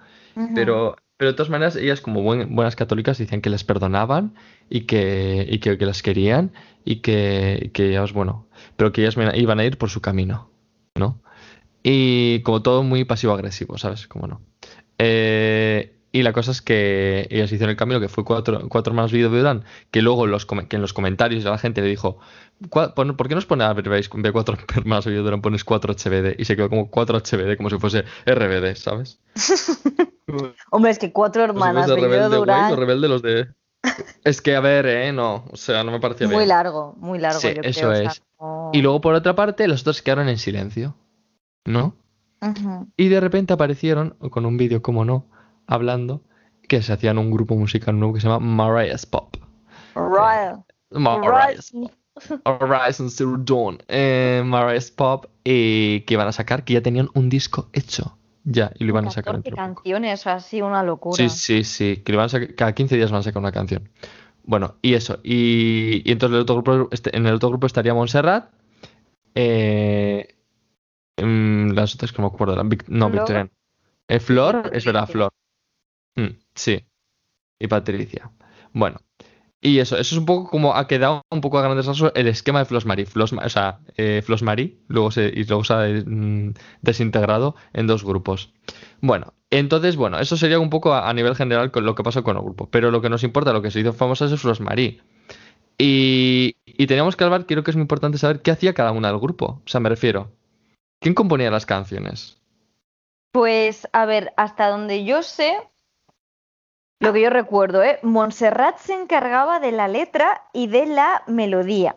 [0.53, 4.33] Pero, pero de todas maneras, ellas como buen- buenas católicas decían que les perdonaban
[4.69, 6.51] y que, y que, las querían
[6.83, 10.49] y que, que ellas, bueno, pero que ellas iban a ir por su camino,
[10.97, 11.21] ¿no?
[11.83, 14.07] Y como todo muy pasivo-agresivo, ¿sabes?
[14.07, 14.41] Como no.
[14.97, 19.37] Eh, y la cosa es que ellas hicieron el camino que fue cuatro, cuatro de
[19.37, 22.17] Durán, que luego los, que en los comentarios de la gente le dijo,
[22.69, 25.93] "¿Cuá- pon- ¿por qué nos pone a veis, ve cuatro hermanos de Durán, pones 4
[25.93, 26.35] HBD?
[26.39, 29.19] Y se quedó como 4 HBD, como si fuese RBD, ¿sabes?
[30.71, 33.47] Hombre, es que cuatro Como si hermanas, rebelde, güey, Durán, los los de...
[34.23, 36.49] Es que, a ver, eh, no, o sea, no me parecía muy bien.
[36.49, 37.91] largo, muy largo, Sí, yo eso creo.
[37.91, 38.23] o sea, es.
[38.39, 40.95] no- Y luego, por otra parte, los dos quedaron en silencio,
[41.65, 41.95] ¿no?
[42.97, 45.25] Y de repente aparecieron, con un vídeo, como no,
[45.67, 46.21] hablando,
[46.67, 49.35] que se hacían un grupo musical nuevo que se llama Mariah's Pop.
[49.95, 50.63] Royal.
[50.91, 51.91] Mariah's Royal.
[52.45, 53.79] Horizon Zero Dawn.
[53.87, 55.25] Eh, Mariah's Pop.
[55.43, 58.17] Y que iban a sacar, que ya tenían un disco hecho.
[58.45, 59.63] Ya, y lo iban a sacar 14 entre poco.
[59.75, 61.15] canciones, así, una locura.
[61.17, 63.51] Sí, sí, sí, que lo van a sacar- cada 15 días van a sacar una
[63.51, 63.89] canción.
[64.43, 65.19] Bueno, y eso.
[65.23, 68.51] Y, y entonces el otro grupo, este- en el otro grupo estaría Montserrat.
[69.33, 70.35] eh,
[71.21, 72.55] mm, las otras que me acuerdo.
[72.55, 73.11] la no, Flor.
[73.11, 73.43] Victoria.
[73.45, 73.49] no.
[74.07, 75.07] Eh, Flor, es verdad.
[75.07, 75.31] Flor.
[76.15, 76.85] Mm, sí.
[77.59, 78.29] Y Patricia.
[78.73, 78.97] Bueno.
[79.65, 82.27] Y eso, eso es un poco como ha quedado un poco a grandes rasgos el
[82.27, 83.05] esquema de Flosmary.
[83.05, 84.23] Flosma, o sea, eh,
[84.87, 88.53] luego se, y luego se ha mm, desintegrado en dos grupos.
[89.01, 92.37] Bueno, entonces, bueno, eso sería un poco a, nivel general con lo que pasó con
[92.37, 92.69] el grupo.
[92.69, 95.01] Pero lo que nos importa, lo que se hizo famoso es el Flosmary.
[95.79, 99.07] Y, y teníamos que hablar, creo que es muy importante saber qué hacía cada una
[99.07, 99.63] del grupo.
[99.65, 100.31] O sea, me refiero,
[100.99, 102.39] ¿quién componía las canciones?
[103.31, 105.57] Pues, a ver, hasta donde yo sé,
[106.99, 107.99] lo que yo recuerdo, ¿eh?
[108.03, 111.95] Montserrat se encargaba de la letra y de la melodía.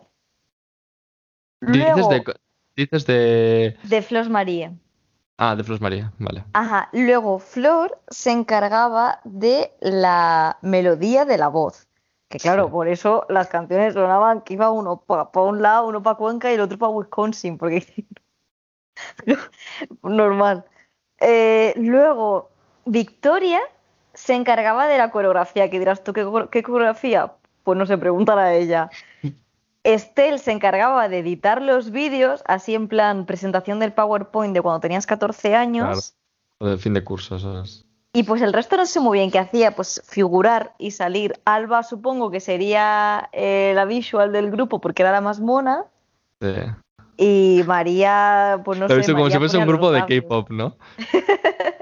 [1.61, 2.35] Dices Luego, de,
[2.77, 3.77] dices de...
[3.83, 4.73] de Flos María.
[5.37, 6.45] Ah, de Flos María, vale.
[6.53, 6.89] Ajá.
[6.93, 11.87] Luego, Flor se encargaba de la melodía de la voz.
[12.29, 12.73] Que claro, Sí.
[12.73, 16.55] por eso las canciones sonaban que iba uno para un lado, uno para Cuenca y
[16.57, 17.87] el otro para Wisconsin, porque
[20.03, 20.65] normal.
[21.21, 22.51] Eh, luego,
[22.85, 23.61] Victoria
[24.19, 27.33] se encargaba de la coreografía, que dirás tú, ¿qué, co- qué coreografía?
[27.63, 28.91] Pues no sé, pregúntale a ella.
[29.85, 34.81] Estel se encargaba de editar los vídeos, así en plan presentación del PowerPoint de cuando
[34.81, 36.15] tenías 14 años.
[36.59, 36.71] Claro.
[36.73, 37.85] Del fin de curso, ¿sabes?
[38.13, 41.39] Y pues el resto no sé muy bien qué hacía, pues figurar y salir.
[41.45, 45.85] Alba supongo que sería eh, la visual del grupo porque era la más mona.
[46.41, 46.55] Sí.
[47.17, 49.13] Y María, pues no sé.
[49.13, 50.01] como si fuese un grupo de.
[50.21, 50.77] K-pop, ¿no?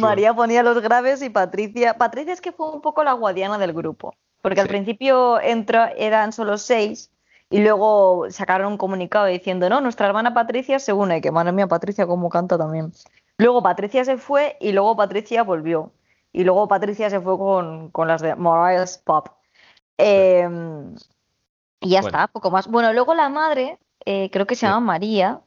[0.00, 1.94] María ponía los graves y Patricia.
[1.98, 4.14] Patricia es que fue un poco la guardiana del grupo.
[4.42, 7.10] Porque al principio entró, eran solo seis
[7.50, 11.66] y luego sacaron un comunicado diciendo, no, nuestra hermana Patricia se une, que madre mía,
[11.66, 12.92] Patricia cómo canta también.
[13.38, 15.92] Luego Patricia se fue y luego Patricia volvió.
[16.32, 19.28] Y luego Patricia se fue con, con las de Mariah's Pop.
[19.98, 20.48] Eh,
[21.80, 22.18] y ya Bueno.
[22.18, 22.66] está, poco más.
[22.68, 24.66] Bueno, luego la madre, eh, creo que se Sí.
[24.66, 25.40] llama María,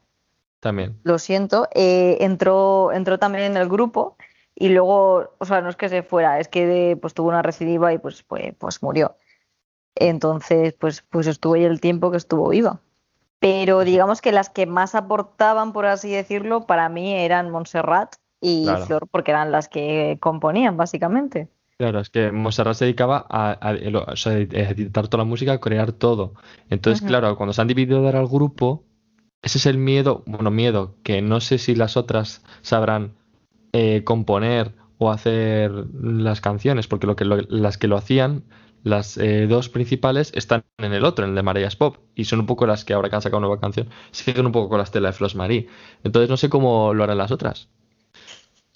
[0.63, 0.97] También.
[1.04, 4.15] lo siento, eh, entró, entró también en el grupo
[4.56, 7.41] y luego, o sea, no es que se fuera, es que de- pues tuvo una
[7.41, 9.17] recidiva y pues, pues, pues murió.
[9.95, 12.80] Entonces, pues, pues estuvo ahí el tiempo que estuvo viva.
[13.39, 18.63] Pero digamos que las que más aportaban, por así decirlo, para mí eran Montserrat y
[18.63, 18.86] Claro.
[18.86, 21.49] Flor, porque eran las que componían, básicamente.
[21.78, 26.36] Claro, es que Montserrat se dedicaba a, editar toda la música, a crear todo.
[26.69, 28.86] Entonces, claro, cuando se han dividido ahora el grupo,
[29.43, 33.13] ese es el miedo, bueno, miedo, que no sé si las otras sabrán
[33.73, 38.43] eh, componer o hacer las canciones, porque lo que lo- las que lo hacían,
[38.84, 42.41] las eh, dos principales, están en el otro, en el de Mariah's Pop, y son
[42.41, 44.77] un poco las que ahora que han sacado una nueva canción, siguen un poco con
[44.79, 45.67] la estela de Flos Marie.
[46.03, 47.69] Entonces, no sé cómo lo harán las otras.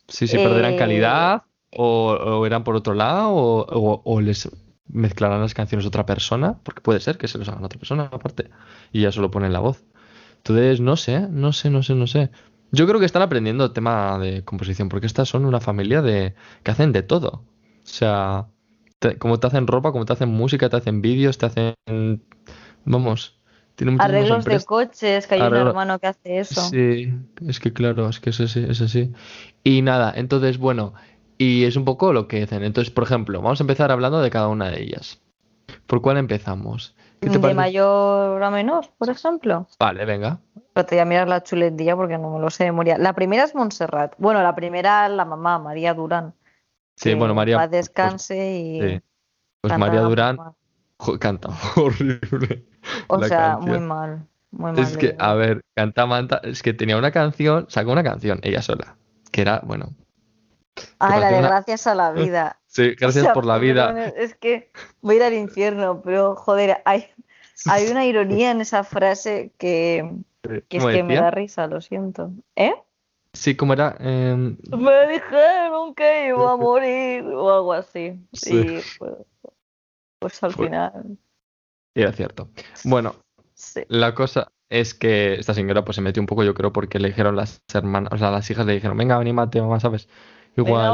[0.08, 4.50] Si se perderán Eh, calidad o, o irán por otro lado o, o- o les
[4.88, 7.80] mezclarán las canciones de otra persona, porque puede ser que se los hagan a otra
[7.80, 8.50] persona aparte
[8.94, 9.84] y ya solo ponen la voz.
[10.38, 12.32] Entonces, no sé, no sé, no sé, no sé.
[12.72, 16.36] Yo creo que están aprendiendo el tema de composición, porque estas son una familia de
[16.64, 17.30] que hacen de todo.
[17.30, 17.44] O
[17.84, 18.48] sea,
[19.00, 21.74] te- como te hacen ropa, como te hacen música, te hacen vídeos, te hacen...
[22.86, 23.40] Vamos,
[23.76, 26.62] tienen Arreglos de coches, que hay un hermano que hace eso.
[26.62, 27.14] Sí,
[27.46, 29.12] es que claro, es que es así, es así.
[29.64, 30.94] Y nada, entonces, bueno,
[31.38, 32.64] y es un poco lo que hacen.
[32.64, 35.22] Entonces, por ejemplo, vamos a empezar hablando de cada una de ellas.
[35.88, 36.96] ¿Por cuál empezamos?
[37.20, 37.56] ¿Qué te De parece?
[37.56, 39.68] mayor a menor, por ejemplo.
[39.80, 40.40] Vale, venga.
[40.74, 42.98] Pero te voy a mirar la chuletilla porque no me lo sé de memoria.
[42.98, 44.14] La primera es Montserrat.
[44.18, 46.34] Bueno, la primera la mamá, María Durán.
[46.96, 49.02] Sí, bueno, en María, paz pues, descanse y sí.
[49.62, 50.38] Pues María Durán
[51.00, 52.66] jo, canta horrible
[53.08, 54.28] O sea, muy mal.
[54.52, 54.80] Muy mal.
[54.84, 58.62] Es que, a ver, canta Manta, es que tenía una canción, sacó una canción, ella
[58.62, 58.96] sola,
[59.32, 59.90] que era, bueno,
[61.00, 62.60] Ay, la de una- gracias a la vida.
[62.78, 64.08] Sí, O gracias sea, por la vida.
[64.10, 67.08] Es que voy a ir al infierno, pero joder, hay,
[67.66, 70.10] hay una ironía en esa frase que,
[70.70, 72.32] que es ¿Cómo que me da risa, lo siento.
[72.56, 72.74] ¿Eh?
[73.34, 73.96] Sí, ¿cómo era?
[74.00, 78.20] Em, Me dijeron que iba a morir o algo así.
[78.34, 78.58] Sí.
[78.58, 79.14] Y pues,
[80.20, 81.18] pues al final,
[81.94, 82.50] era cierto.
[82.84, 83.16] Bueno,
[83.54, 83.82] sí.
[83.90, 87.10] La cosa es que esta señora pues se metió un poco, yo creo, porque le
[87.10, 90.08] dijeron las hermanas, o sea, las hijas le dijeron, venga, anímate, mamá, ¿sabes?
[90.58, 90.92] Igual,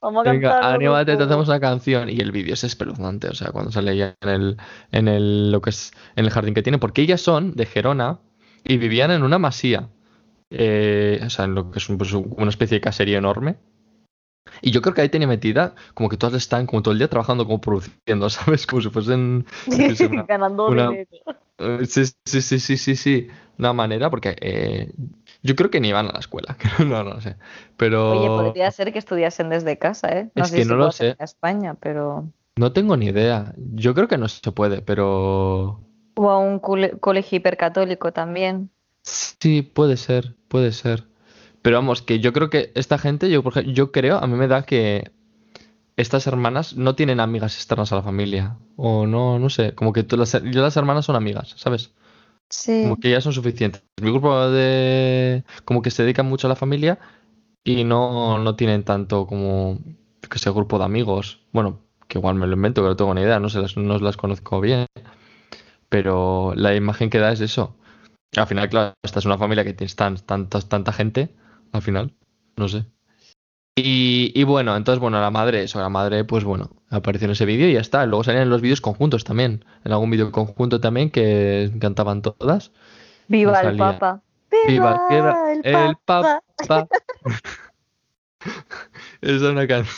[0.00, 2.08] vamos a venga, cantar anímate, te hacemos una canción.
[2.10, 4.56] Y el vídeo es espeluznante, o sea, cuando sale ella en el,
[4.92, 8.18] en el, lo que es, en el jardín que tiene, porque ellas son de Gerona
[8.64, 9.88] y vivían en una masía,
[10.50, 13.56] eh, o sea, en lo que es un- pues, una especie de casería enorme.
[14.60, 17.08] Y yo creo que ahí tenía metida como que todas están como todo el día
[17.08, 18.66] trabajando, como produciendo, ¿sabes?
[18.66, 19.46] Como si fuesen,
[20.12, 21.08] una- Ganando una- dinero.
[21.58, 23.28] eh, Sí, sí, sí, sí, sí, sí.
[23.58, 24.92] Una manera, porque eh,
[25.42, 26.56] yo creo que ni iban a la escuela.
[26.86, 27.36] No, no sé.
[27.76, 30.30] Pero Oye, podría ser que estudiasen desde casa, ¿eh?
[30.34, 31.08] No Es sé que si no lo sé.
[31.10, 32.28] en España, pero...
[32.56, 33.54] no tengo ni idea.
[33.74, 35.80] Yo creo que no se puede, pero
[36.14, 38.70] O a un cole- colegio hipercatólico también.
[39.02, 41.04] sí, puede ser, puede ser.
[41.62, 44.34] Pero vamos, que yo creo que esta gente, yo, por ej- yo creo, a mí
[44.36, 45.12] me da que
[45.96, 48.58] estas hermanas no tienen amigas externas a la familia.
[48.76, 51.92] O no, no sé, como que tú, las, las hermanas son amigas, ¿sabes?
[52.52, 52.82] Sí.
[52.82, 53.82] Como que ya son suficientes.
[54.02, 55.42] Mi grupo de...
[55.64, 56.98] como que se dedican mucho a la familia
[57.64, 59.78] y no, no tienen tanto como,
[60.30, 61.40] que sé, grupo de amigos.
[61.52, 63.98] Bueno, que igual me lo invento, que no tengo ni idea, no, sé, las, no
[63.98, 64.86] las conozco bien.
[65.88, 67.74] Pero la imagen que da es eso.
[68.36, 71.34] Al final, claro, esta es una familia que tienes tan, tanta, tanta gente,
[71.72, 72.12] al final,
[72.56, 72.84] no sé.
[73.74, 77.46] Y, y bueno, entonces, bueno, la madre, eso, la madre, pues bueno, apareció en ese
[77.46, 78.04] vídeo y ya está.
[78.04, 79.64] Luego salían los vídeos conjuntos también.
[79.84, 82.72] En algún vídeo conjunto también que cantaban todas.
[83.28, 84.22] Viva el Papa.
[84.68, 86.42] Viva Viva el, el Papa.
[86.68, 86.88] Papa.
[89.22, 89.96] Esa es una canción.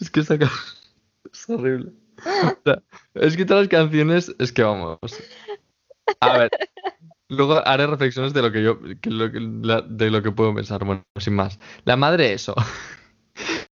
[0.00, 0.60] Es que esa canción
[1.32, 1.92] es horrible.
[2.24, 2.82] O sea,
[3.14, 4.98] es que todas las canciones, es que vamos.
[6.20, 6.50] A ver,
[7.32, 10.54] luego haré reflexiones de lo que yo, que lo que- la- de lo que puedo
[10.54, 10.84] pensar.
[10.84, 11.58] Bueno, sin más.
[11.84, 12.54] La madre, eso.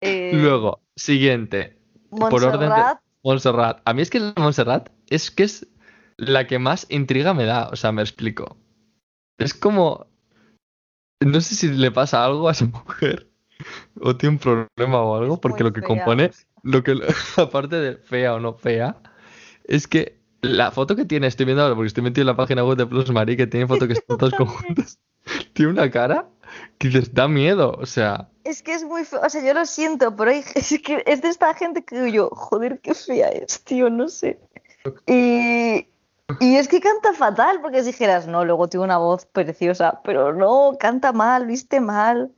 [0.03, 1.77] Eh, Luego, siguiente.
[2.11, 3.83] por orden de- Montserrat, Montserrat.
[3.85, 5.67] A mí es que la Montserrat es que es
[6.17, 7.69] la que más intriga me da.
[7.69, 8.57] O sea, me explico.
[9.39, 10.07] Es como.
[11.23, 13.29] No sé si le pasa algo a esa mujer.
[14.01, 15.39] O tiene un problema o algo.
[15.39, 15.89] Porque lo que fea.
[15.89, 16.31] compone.
[16.63, 16.97] Lo que,
[17.37, 18.97] aparte de fea o no fea.
[19.65, 22.65] Es que la foto que tiene, estoy viendo ahora porque estoy metido en la página
[22.65, 24.49] web de Plus Marie, que tiene foto que están todos también.
[24.57, 24.99] conjuntos.
[25.53, 26.27] Tiene una cara
[26.79, 27.77] que dices, da miedo.
[27.79, 28.29] O sea.
[28.45, 31.23] Es que es muy feo, o sea, yo lo siento, pero hay- es que es
[31.23, 34.39] de esta gente que digo yo, joder, qué fea es, tío, no sé.
[35.07, 35.87] Y,
[36.41, 40.33] y es que canta fatal, porque si dijeras, no, luego tiene una voz preciosa, pero
[40.33, 42.33] no, canta mal, viste mal,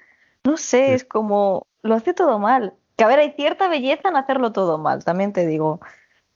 [0.44, 2.74] no sé, es como, lo hace todo mal.
[2.96, 5.80] Que a ver, hay cierta belleza en hacerlo todo mal, también te digo,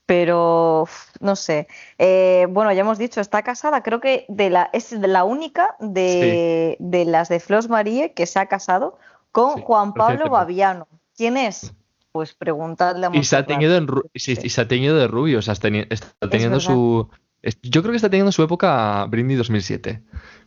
[0.07, 0.87] pero
[1.19, 1.67] no sé.
[1.99, 5.75] Eh, bueno, ya hemos dicho, está casada, creo que de la, es de la única
[5.79, 8.97] de, de las de Flos Marie que se ha casado
[9.31, 10.29] con Sí, Juan Pablo recientemente.
[10.31, 10.87] Baviano.
[11.15, 11.73] ¿Quién es?
[12.13, 15.41] Pues preguntadle a Y se ha teñido en y se, ha teñido de rubio, o
[15.41, 17.09] sea, está, teni- está teniendo su...
[17.41, 20.01] es- Yo creo que está teniendo su época Brindy 2007,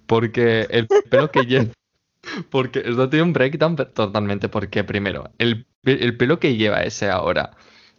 [0.06, 1.66] porque el pelo que lleva...
[2.50, 5.66] Porque está teniendo un breakdown totalmente, porque primero, el
[6.16, 7.50] pelo que lleva ese ahora,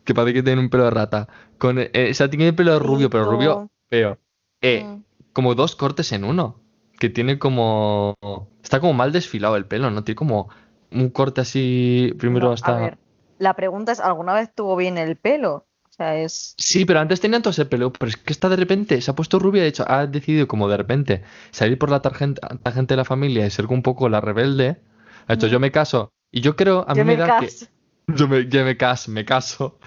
[0.03, 2.77] que parece que tiene un pelo de rata, con eh, se ha tenido el pelo
[2.79, 4.17] rubio, pero rubio feo,
[4.61, 5.03] eh, Mm.
[5.33, 6.59] como dos cortes en uno,
[6.99, 8.15] que tiene como...
[8.63, 10.03] Está como mal desfilado el pelo, ¿no?
[10.03, 10.49] Tiene como
[10.91, 12.77] un corte así, primero No, hasta...
[12.77, 12.97] A ver,
[13.39, 15.65] la pregunta es, ¿alguna vez tuvo bien el pelo?
[15.89, 16.53] O sea, es...
[16.57, 19.15] Sí, pero antes tenía todo ese pelo, pero es que está de repente, se ha
[19.15, 22.97] puesto rubia, de hecho, ha decidido como de repente salir por la tarjeta, tangente de
[22.97, 24.77] la familia y ser un poco la rebelde.
[25.27, 25.49] Ha hecho, Mm.
[25.49, 26.11] yo me caso.
[26.31, 27.49] Y yo creo, a mí me da que...
[28.17, 29.79] Yo me, yo me caso, me caso.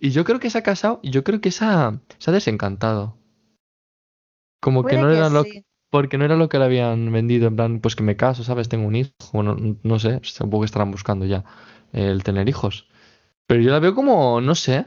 [0.00, 2.34] Y yo creo que se ha casado y yo creo que se ha, se ha
[2.34, 3.16] desencantado.
[4.60, 5.64] Como que no que era lo sí.
[5.90, 8.68] porque no era lo que le habían vendido, en plan, pues que me caso, ¿sabes?
[8.68, 11.44] Tengo un hijo, no, no sé, supongo que estarán buscando ya
[11.92, 12.88] el tener hijos.
[13.46, 14.86] Pero yo la veo como, no sé,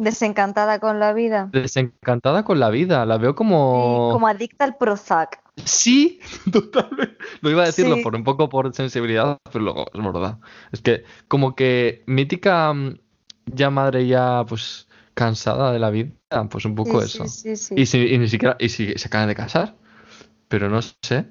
[0.00, 1.50] Desencantada con la vida.
[1.52, 4.08] desencantada con la vida, la veo como...
[4.08, 5.40] Sí, como adicta al Prozac.
[5.64, 7.18] Sí, totalmente.
[7.42, 8.02] Lo iba a decirlo Sí.
[8.02, 10.38] por un poco por sensibilidad, pero luego es verdad.
[10.72, 12.98] Es que como que mítica mm,
[13.46, 16.12] ya madre ya pues cansada de la vida,
[16.50, 17.28] pues un poco Sí, eso.
[17.28, 17.74] sí, sí, sí.
[17.76, 19.76] Y, si, y ni siquiera y si se acaban de casar,
[20.48, 21.26] pero no sé,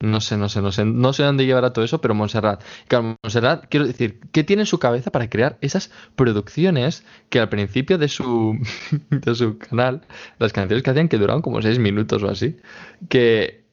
[0.00, 3.16] no sé, no sé, no sé, no sé dónde llevará todo eso, pero Montserrat, claro,
[3.22, 7.96] Montserrat, quiero decir, ¿qué tiene en su cabeza para crear esas producciones que al principio
[7.96, 8.58] de su
[9.10, 10.02] de su canal,
[10.38, 12.58] las canciones que hacían que duraban como seis minutos o así,
[13.08, 13.64] que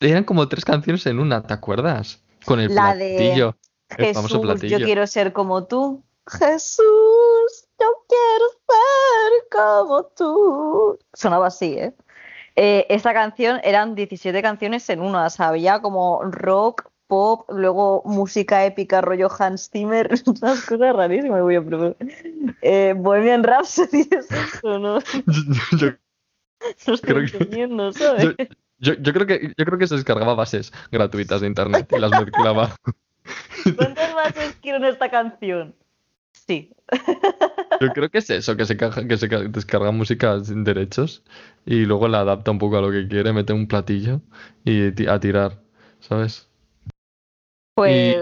[0.00, 2.22] eran como tres canciones en una, ¿te acuerdas?
[2.44, 3.56] Con el La de platillo,
[3.96, 4.78] el famoso Jesús, platillo.
[4.78, 6.02] yo quiero ser como tú.
[6.26, 6.82] Jesús,
[7.80, 10.98] yo quiero ser como tú.
[11.12, 11.94] Sonaba así, ¿eh?
[12.56, 18.02] Eh, esta canción eran 17 canciones en una, o sea, había como rock, pop, luego
[18.06, 21.42] música épica, rollo Hans Zimmer, unas cosas rarísimas.
[21.42, 21.96] Voy a probar.
[22.62, 24.98] Eh, Bohemian Rhapsody es eso, ¿no?
[25.78, 25.88] Yo,
[26.86, 31.40] No estoy Creo que- yo- yo creo que yo creo que se descargaba bases gratuitas
[31.40, 32.74] de internet y las mezclaba.
[33.76, 35.74] ¿Cuántas bases quiero en esta canción?
[36.46, 36.70] Sí.
[37.80, 41.22] Yo creo que es eso, que se, caja- que se ca- descarga música sin derechos
[41.66, 44.20] y luego la adapta un poco a lo que quiere, mete un platillo
[44.64, 45.60] y a tirar,
[46.00, 46.48] ¿sabes?
[47.74, 48.16] Pues,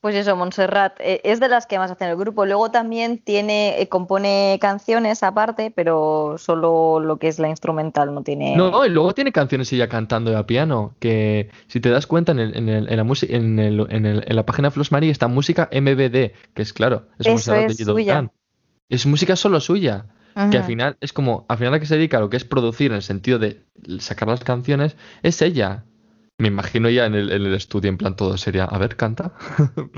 [0.00, 2.46] pues eso, Montserrat eh, es de las que más hacen el grupo.
[2.46, 8.22] Luego también tiene, eh, compone canciones aparte, pero solo lo que es la instrumental no
[8.22, 8.54] tiene.
[8.56, 12.38] No, y luego tiene canciones ella cantando a piano, que si te das cuenta en,
[12.38, 15.10] el- en, el- en la, música en, el- en, el- en la página Flos Marie
[15.10, 18.14] está música MBD, que es claro, es Eso Montserrat de es suya.
[18.14, 18.32] Durán.
[18.88, 20.06] Es música solo suya.
[20.50, 22.44] que al final es como, al final la que se dedica a lo que es
[22.44, 23.64] producir en el sentido de
[23.98, 25.84] sacar las canciones, es ella.
[26.38, 29.32] Me imagino ya en el, en el estudio, en plan todo sería, a ver, canta.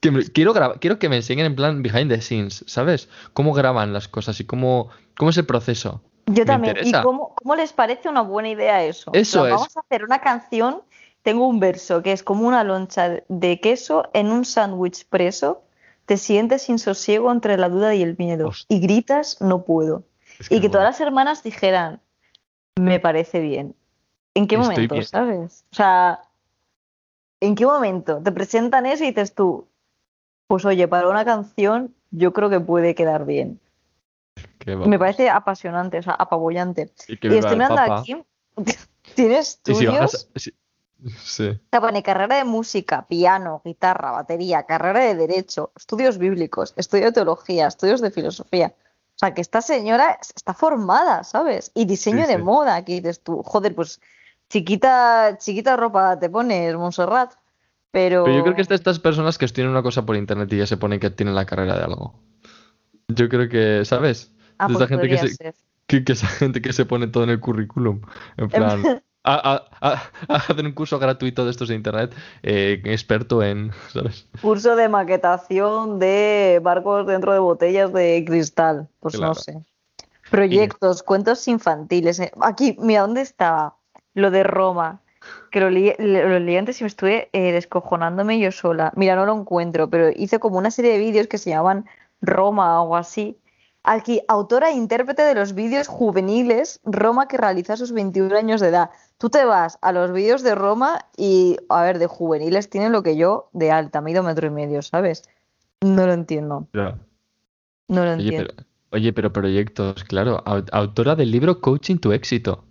[0.00, 0.52] Que me- quiero,
[0.98, 3.08] que me enseñen en plan behind the scenes, ¿sabes?
[3.32, 6.02] Cómo graban las cosas y cómo, cómo es el proceso.
[6.26, 6.76] Yo Me también.
[6.84, 9.10] ¿Y cómo, cómo les parece una buena idea eso?
[9.14, 9.54] Eso es.
[9.54, 10.82] Vamos a hacer una canción.
[11.22, 15.62] Tengo un verso que es como una loncha de queso en un sándwich preso.
[16.04, 18.48] Te sientes sin sosiego entre la duda y el miedo.
[18.48, 18.76] Hostia.
[18.76, 20.04] Y gritas, no puedo.
[20.38, 22.00] Es Y que todas las hermanas dijeran,
[22.78, 23.74] me parece bien.
[24.36, 25.06] ¿En qué Estoy momento, bien.
[25.06, 25.64] sabes?
[25.72, 26.20] O sea,
[27.40, 29.66] ¿en qué momento te presentan eso y dices tú,
[30.46, 33.58] pues oye, para una canción yo creo que puede quedar bien.
[34.66, 36.90] Me parece apasionante, o sea, apabullante.
[37.08, 38.00] Y que Y viva estoy mirando Papa.
[38.00, 38.22] aquí,
[39.14, 40.52] tiene Y estudios, si
[41.24, 41.48] Sí.
[41.50, 47.06] o sea, pone carrera de música, piano, guitarra, batería, carrera de derecho, estudios bíblicos, estudio
[47.06, 48.74] de teología, estudios de filosofía.
[49.14, 51.70] O sea, que esta señora está formada, ¿sabes?
[51.74, 52.42] Y diseño Sí, de sí.
[52.42, 54.00] moda, que dices tú, joder, pues
[54.48, 57.32] chiquita, chiquita ropa te pones, Montserrat.
[57.90, 60.52] Pero, Pero yo creo que es de estas personas que estudian una cosa por internet
[60.52, 62.20] y ya se ponen que tienen la carrera de algo.
[63.08, 64.32] Yo creo que, ¿sabes?
[64.58, 65.36] Ah, de pues esa gente que se,
[65.86, 68.02] que, que esa gente que se pone todo en el currículum.
[68.36, 72.82] En plan, a, a- a- a hacer un curso gratuito de estos de internet, eh,
[72.84, 74.28] experto en, ¿sabes?
[74.42, 78.88] Curso de maquetación de barcos dentro de botellas de cristal.
[79.00, 79.58] Pues no sé.
[80.30, 82.18] Proyectos, cuentos infantiles.
[82.20, 82.32] eh.
[82.42, 83.76] Aquí, mira, ¿dónde estaba?
[84.16, 85.00] Lo de Roma.
[85.50, 88.92] Que lo leí, lo leí antes y me estuve eh, descojonándome yo sola.
[88.96, 91.84] Mira, no lo encuentro, pero hice como una serie de vídeos que se llamaban
[92.20, 93.38] Roma o algo así.
[93.82, 98.60] Aquí, autora e intérprete de los vídeos juveniles Roma que realiza a sus 21 años
[98.60, 98.90] de edad.
[99.18, 103.02] Tú te vas a los vídeos de Roma y, a ver, de juveniles tienen lo
[103.02, 105.22] que yo de alta, mido metro y medio, ¿sabes?
[105.82, 106.66] No lo entiendo,
[107.88, 108.52] no lo Oye, entiendo.
[108.56, 110.42] pero, oye, pero proyectos, claro.
[110.44, 112.64] Au- Autora del libro Coaching tu éxito.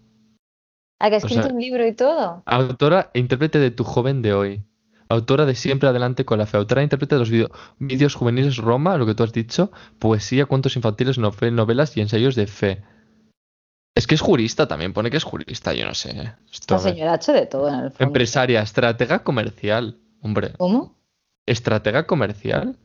[1.00, 2.44] ¿A que ha o escrito sea- un libro y todo?
[2.46, 4.64] Autora e intérprete de Tu joven de hoy.
[5.10, 6.58] Autora de Siempre adelante con la fe.
[6.58, 7.30] Autora e intérprete de los
[7.80, 9.72] vídeos juveniles Roma, lo que tú has dicho.
[10.00, 12.84] Poesía, cuentos infantiles, novelas y ensayos de fe.
[13.96, 16.10] Es que es jurista también, pone que es jurista, yo no sé.
[16.52, 18.04] Esto, Esta señora ha hecho de todo en el fondo.
[18.04, 19.98] Empresaria, estratega comercial.
[20.22, 20.98] Hombre, ¿Cómo?
[21.46, 22.78] ¿estratega comercial?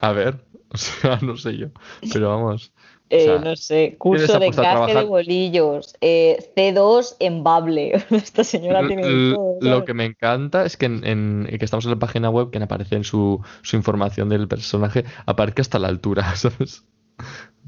[0.00, 1.68] A ver, o sea, no sé yo.
[2.12, 2.72] Pero vamos.
[3.14, 7.92] Eh, sea, no sé, curso de encaje de bolillos, eh, C2 en Bable.
[8.10, 11.84] Esta señora tiene L- todo, Lo que me encanta es que, en, en- que estamos
[11.84, 15.88] en la página web, que aparece en su, su información del personaje, aparece hasta la
[15.88, 16.84] altura, ¿sabes?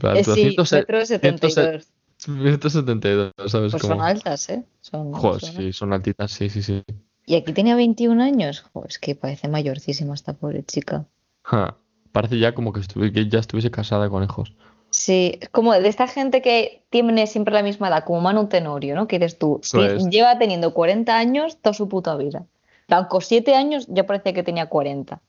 [0.02, 0.87] Eh, altura, sí, 170,
[1.22, 1.88] metro 72.
[2.16, 3.72] 172, ¿sabes?
[3.72, 4.64] Pues Como- son altas, ¿eh?
[4.80, 6.83] Son, Joder, son sí, son altitas, sí, sí, sí.
[7.26, 8.64] Y aquí tenía 21 años.
[8.72, 11.07] Joder, es que parece mayorcísima esta pobre chica.
[11.42, 11.76] Ja,
[12.12, 14.54] Parece ya como que, estuvi- que ya estuviese casada con hijos.
[14.96, 18.94] Sí, es como de esta gente que tiene siempre la misma edad, como Manu Tenorio,
[18.94, 19.09] ¿no?
[19.09, 19.61] Que eres tú.
[19.61, 20.09] Es.
[20.09, 22.44] Lleva teniendo 40 años toda su puta vida.
[22.87, 25.20] Claro, Con 7 años ya parecía que tenía 40.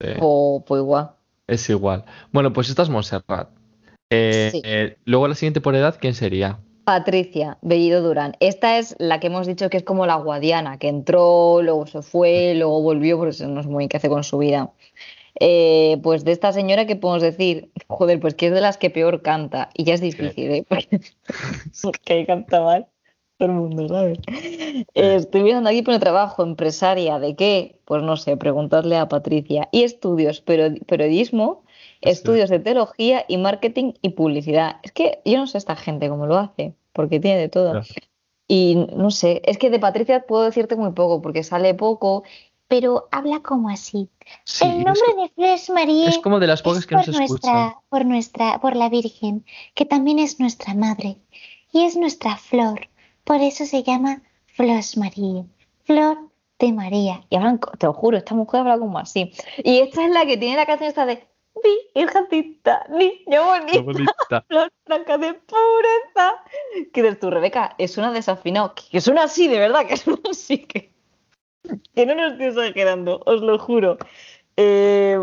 [0.00, 1.12] Eh, O pues igual.
[1.46, 2.04] es igual.
[2.32, 3.48] Bueno, pues esta es Montserrat.
[4.10, 4.62] Eh, Sí.
[4.62, 6.58] eh, luego la siguiente por edad, ¿quién sería?
[6.84, 8.36] Patricia Bellido Durán.
[8.40, 12.02] Esta es la que hemos dicho que es como la guadiana, que entró, luego se
[12.02, 14.70] fue, luego volvió, porque no sé muy qué hace con su vida.
[15.40, 17.70] Eh, pues de esta señora, ¿qué podemos decir?
[17.86, 19.70] Joder, pues que es de las que peor canta.
[19.74, 20.66] Y ya es difícil, ¿eh?
[21.82, 22.86] Porque, canta mal
[23.38, 24.18] todo el mundo, ¿sabes?
[24.94, 27.78] Eh, estoy mirando aquí pone trabajo, empresaria, ¿de qué?
[27.84, 29.68] Pues no sé, preguntarle a Patricia.
[29.70, 31.62] Y estudios, pero periodismo,
[32.02, 32.10] Sí.
[32.10, 34.76] estudios de teología y marketing y publicidad.
[34.82, 37.80] Es que yo no sé esta gente cómo lo hace, porque tiene de todo.
[38.46, 42.22] Y no sé, es que de Patricia puedo decirte muy poco, porque sale poco,
[42.68, 44.08] pero habla como así.
[44.44, 47.08] Sí, el es, nombre de Flores Marie es como de las pocas es que por
[47.08, 47.26] escuchan.
[47.26, 51.16] nuestra, por nuestra, por la Virgen, que también es nuestra madre
[51.72, 52.88] y es nuestra flor.
[53.24, 55.44] Por eso se llama Flos Marie,
[55.84, 57.24] flor de María.
[57.30, 59.32] y hablan, te lo juro, esta mujer habla como así.
[59.64, 61.26] Y esta es la que tiene la canción esta de
[61.94, 64.44] Virgencita, niña Qué bonita, bonita.
[64.48, 66.34] flor blanca de pureza.
[66.92, 70.20] Que dices tú, Rebeca, es una desafinado, que, que suena así, de verdad, que suena
[70.30, 70.94] así, que,
[71.94, 73.98] que no nos estoy exagerando, os lo juro.
[74.56, 75.18] Eh,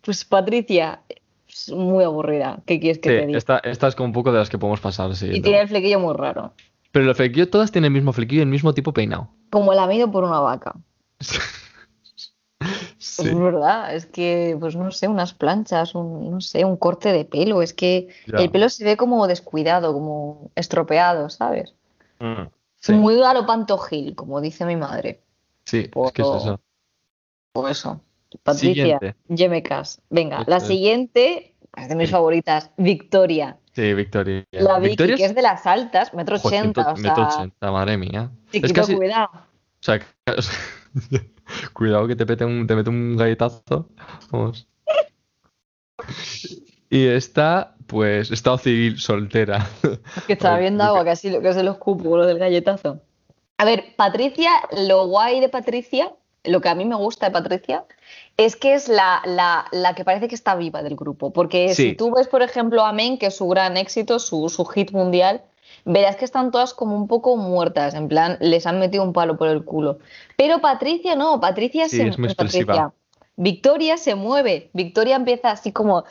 [0.00, 1.02] pues Patricia,
[1.48, 3.38] es muy aburrida, ¿qué quieres que Sí, te diga?
[3.38, 5.26] esta, esta es como un poco de las que podemos pasar, sí.
[5.32, 5.42] Y ¿no?
[5.44, 6.52] tiene el flequillo muy raro,
[6.90, 9.28] Pero los flequillos todas tienen el mismo flequillo y el mismo tipo peinado.
[9.50, 10.74] como lamido por una vaca.
[12.98, 17.12] Sí, Es verdad, es que, pues no sé, unas planchas, un, no sé, un corte
[17.12, 18.38] de pelo, es que ya.
[18.38, 21.74] el pelo se ve como descuidado, como estropeado, ¿sabes?
[22.20, 22.42] Mm,
[22.78, 25.20] sí, Muy a lo pantojil, como dice mi madre.
[25.64, 26.60] Sí, es que es eso.
[27.52, 28.00] Por eso.
[28.42, 28.98] Patricia.
[29.28, 30.00] Yemecas.
[30.08, 33.58] Venga, la siguiente, es de mis favoritas, Victoria.
[33.74, 34.44] Sí, Victoria.
[34.50, 38.30] La Vicky, Victoria que es de las altas, metro ochenta, o metro ochenta, madre mía.
[38.52, 39.30] Es chiquito, casi, o cuidado.
[39.80, 40.00] sea,
[41.72, 43.88] Cuidado que te, pete un, te mete un galletazo.
[44.30, 44.68] Vamos.
[46.90, 49.66] Y está, pues, estado civil soltera.
[50.16, 53.02] Es que estaba viendo agua, casi lo que se los cupo, lo del galletazo.
[53.62, 54.50] A ver, Patricia,
[54.88, 57.84] lo guay de Patricia, lo que a mí me gusta de Patricia,
[58.36, 61.32] es que es la, la- la que parece que está viva del grupo.
[61.32, 61.90] Porque Sí.
[61.90, 64.90] si tú ves, por ejemplo, a Men, que es su gran éxito, su, su hit
[64.90, 65.42] mundial,
[65.84, 69.36] verás que están todas como un poco muertas, en plan, les han metido un palo
[69.36, 70.00] por el culo.
[70.36, 72.92] Pero Patricia no, Patricia Sí, se es muy Patricia.
[73.36, 76.04] Victoria se mueve, Victoria empieza así como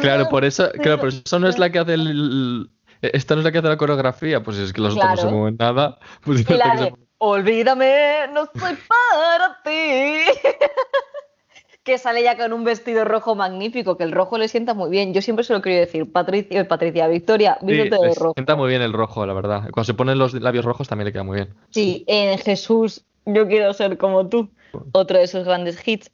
[0.00, 0.28] Claro, nada".
[0.28, 2.70] por eso, claro, por eso no es la que hace el-
[3.02, 5.22] esta no es la que hace la coreografía, pues es que los otros no se
[5.22, 5.36] Claro.
[5.36, 5.98] mueven nada.
[6.24, 10.24] Pues Y la se- de, olvídame, no soy para ti.
[11.84, 15.14] que sale ya con un vestido rojo magnífico, que el rojo le sienta muy bien.
[15.14, 18.32] Yo siempre se lo quería decir, Patricia, eh, Patricia, Victoria, Sí, de rojo.
[18.34, 19.62] sienta muy bien el rojo, la verdad.
[19.72, 21.54] Cuando se ponen los labios rojos también le queda muy bien.
[21.70, 24.50] Sí, en Jesús, yo quiero ser como tú.
[24.92, 26.10] Otro de sus grandes hits.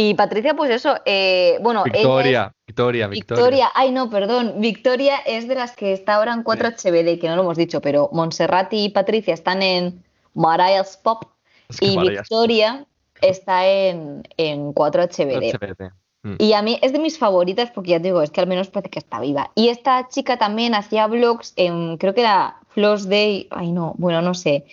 [0.00, 3.44] Y Patricia, pues eso, eh, bueno, es- Victoria, Victoria, Victoria.
[3.44, 7.26] Victoria, ay no, perdón, Victoria es de las que está ahora en 4 HBD, que
[7.26, 11.24] no lo hemos dicho, pero Montserrat y Patricia están en Mariah's Pop
[11.68, 12.86] Es que y Victoria
[13.20, 15.52] está en, en 4 HBD.
[15.56, 15.92] HBT.
[16.22, 16.34] Mm.
[16.38, 18.68] Y a mí es de mis favoritas porque ya te digo, es que al menos
[18.68, 19.50] parece que está viva.
[19.56, 24.22] Y esta chica también hacía vlogs en, creo que era Floss Day, ay no, bueno,
[24.22, 24.64] no sé,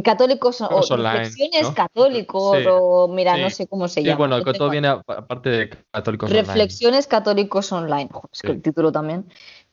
[0.00, 1.74] católicos o online, reflexiones ¿no?
[1.74, 3.56] católicos Sí, o mira, no sí.
[3.56, 4.18] sé cómo se Sí, llama.
[4.18, 6.46] bueno, no todo viene a- aparte de católicos online.
[6.46, 8.08] Reflexiones católicos online.
[8.32, 9.26] Es que el título también.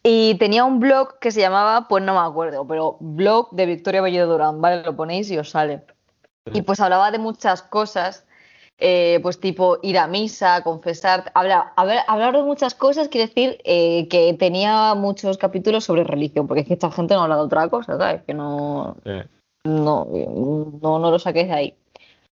[0.03, 4.01] Y tenía un blog que se llamaba, pues no me acuerdo, pero blog de Victoria
[4.01, 4.83] Bellido Durán, ¿vale?
[4.83, 5.83] Lo ponéis y os sale.
[6.51, 8.25] Y pues hablaba de muchas cosas,
[8.77, 11.31] eh, pues tipo ir a misa, confesar.
[11.35, 16.47] Habla, hablar, hablar de muchas cosas quiere decir eh, que tenía muchos capítulos sobre religión,
[16.47, 18.23] porque es que esta gente no habla de otra cosa, ¿sabes?
[18.23, 18.95] Que no.
[19.63, 20.07] No,
[20.81, 21.75] no, no lo saquéis de ahí.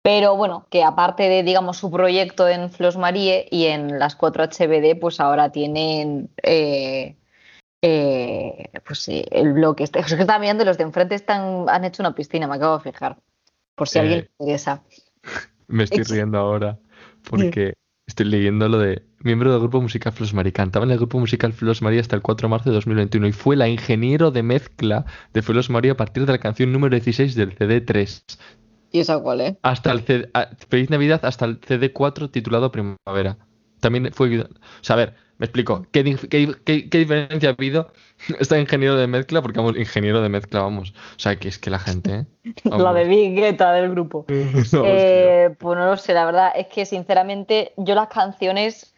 [0.02, 4.44] Pero bueno, que aparte de, digamos, su proyecto en Flos Marie y en las 4
[4.44, 7.16] HBD, pues ahora tienen eh,
[7.80, 10.02] eh, pues el blog este.
[10.02, 12.90] Sea, que mirando y los de enfrente están, han hecho una piscina, me acabo de
[12.90, 13.18] fijar.
[13.74, 14.82] Por si a alguien Eh, le interesa.
[15.68, 16.78] Me estoy riendo ahora
[17.28, 17.72] porque
[18.06, 20.52] estoy leyendo lo de miembro del grupo musical Flos María.
[20.52, 23.32] Cantaba en el grupo musical Flos María hasta el 4 de marzo de 2021 y
[23.32, 27.34] fue la ingeniero de mezcla de Flos María a partir de la canción número 16
[27.34, 28.22] del CD3
[28.92, 29.54] ¿Y esa cuál es?
[29.62, 33.38] hasta el CD, a- Feliz Navidad hasta el CD4 titulado Primavera.
[33.80, 34.40] También fue.
[34.40, 34.46] O
[34.82, 35.84] sea, a ver, me explico.
[35.90, 37.90] ¿Qué, di- qué- qué- qué diferencia ha habido
[38.38, 39.42] esta ingeniero de mezcla?
[39.42, 40.90] Porque vamos, ingeniero de mezcla, vamos.
[40.92, 42.14] O sea, que es que la gente.
[42.14, 42.26] ¿eh?
[42.64, 43.04] La de
[43.34, 44.24] Guetta del grupo.
[44.84, 48.93] Eh, pues no lo sé, la verdad es que sinceramente yo las canciones,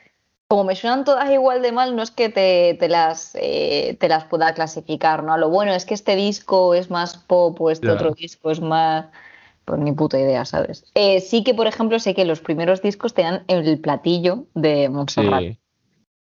[0.49, 4.09] como me suenan todas igual de mal, no es que te, te las, eh, te
[4.09, 5.33] las pueda clasificar, ¿no?
[5.33, 8.61] A lo bueno es que este disco es más pop o este otro disco es
[8.61, 9.07] más...
[9.65, 10.85] Pues ni puta idea, ¿sabes?
[10.95, 15.41] Eh, sí que, por ejemplo, sé que los primeros discos tenían el platillo de Montserrat,
[15.41, 15.59] Sí.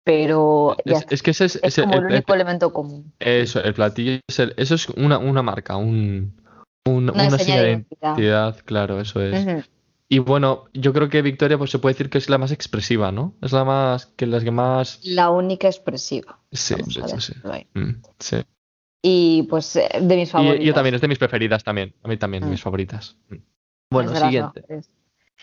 [0.06, 3.12] pero ya Es, que ese es, Es ese- como el el- el- único elemento común.
[3.20, 6.42] Eso, el platillo es el- eso es una, una marca, un,
[6.88, 7.72] un- Una una señal de de
[8.22, 8.56] identidad.
[8.64, 9.46] claro, eso es.
[10.14, 13.12] Y bueno, yo creo que Victoria pues se puede decir que es la más expresiva,
[13.12, 13.34] ¿no?
[13.42, 15.00] Es la más, que las que más...
[15.04, 16.40] La única expresiva.
[16.52, 17.34] Sí, vamos de hecho, sí.
[17.74, 18.38] Mm, sí.
[19.02, 20.66] Y pues eh, de mis Y favoritos.
[20.66, 21.96] yo también, es de mis preferidas también.
[22.04, 22.50] A mí también, Mm.
[22.52, 23.18] mis favoritas.
[23.30, 23.36] Mm.
[23.92, 24.64] Bueno, siguiente.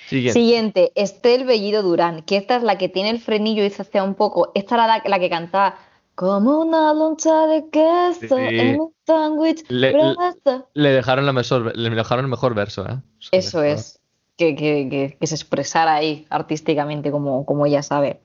[0.08, 0.32] Siguiente.
[0.40, 4.00] Siguiente, Estel Bellido Durán, que esta es la que tiene el frenillo y se hace
[4.00, 4.52] un poco.
[4.54, 5.76] Esta era la, la que cantaba
[6.14, 8.44] como una loncha de queso Sí.
[8.58, 9.64] en un sándwich.
[9.68, 10.68] Le- brazo".
[10.74, 12.98] Le dejaron, la mejor, le dejaron el mejor verso, ¿eh?
[13.32, 13.78] Eso mejor.
[13.78, 13.99] es,
[14.40, 18.20] que, que- que- que se expresara ahí artísticamente como, como ella sabe.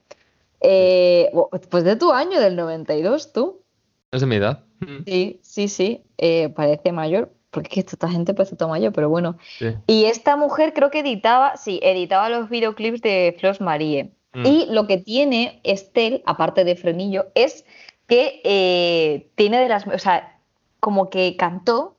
[0.60, 1.30] Eh,
[1.70, 3.60] pues de tu año, del 92, tú.
[4.10, 4.64] Es de mi edad.
[5.06, 9.08] Sí, sí, sí, eh, parece mayor, porque es que esta gente parece todo mayor, pero
[9.10, 9.36] bueno.
[9.58, 9.66] sí.
[9.86, 14.12] Y esta mujer creo que editaba, sí, editaba los videoclips de Flos Marie.
[14.34, 14.46] Mm.
[14.46, 17.64] Y lo que tiene Estel, aparte de Frenillo, es
[18.06, 20.38] que eh, tiene de las, o sea,
[20.80, 21.95] como que cantó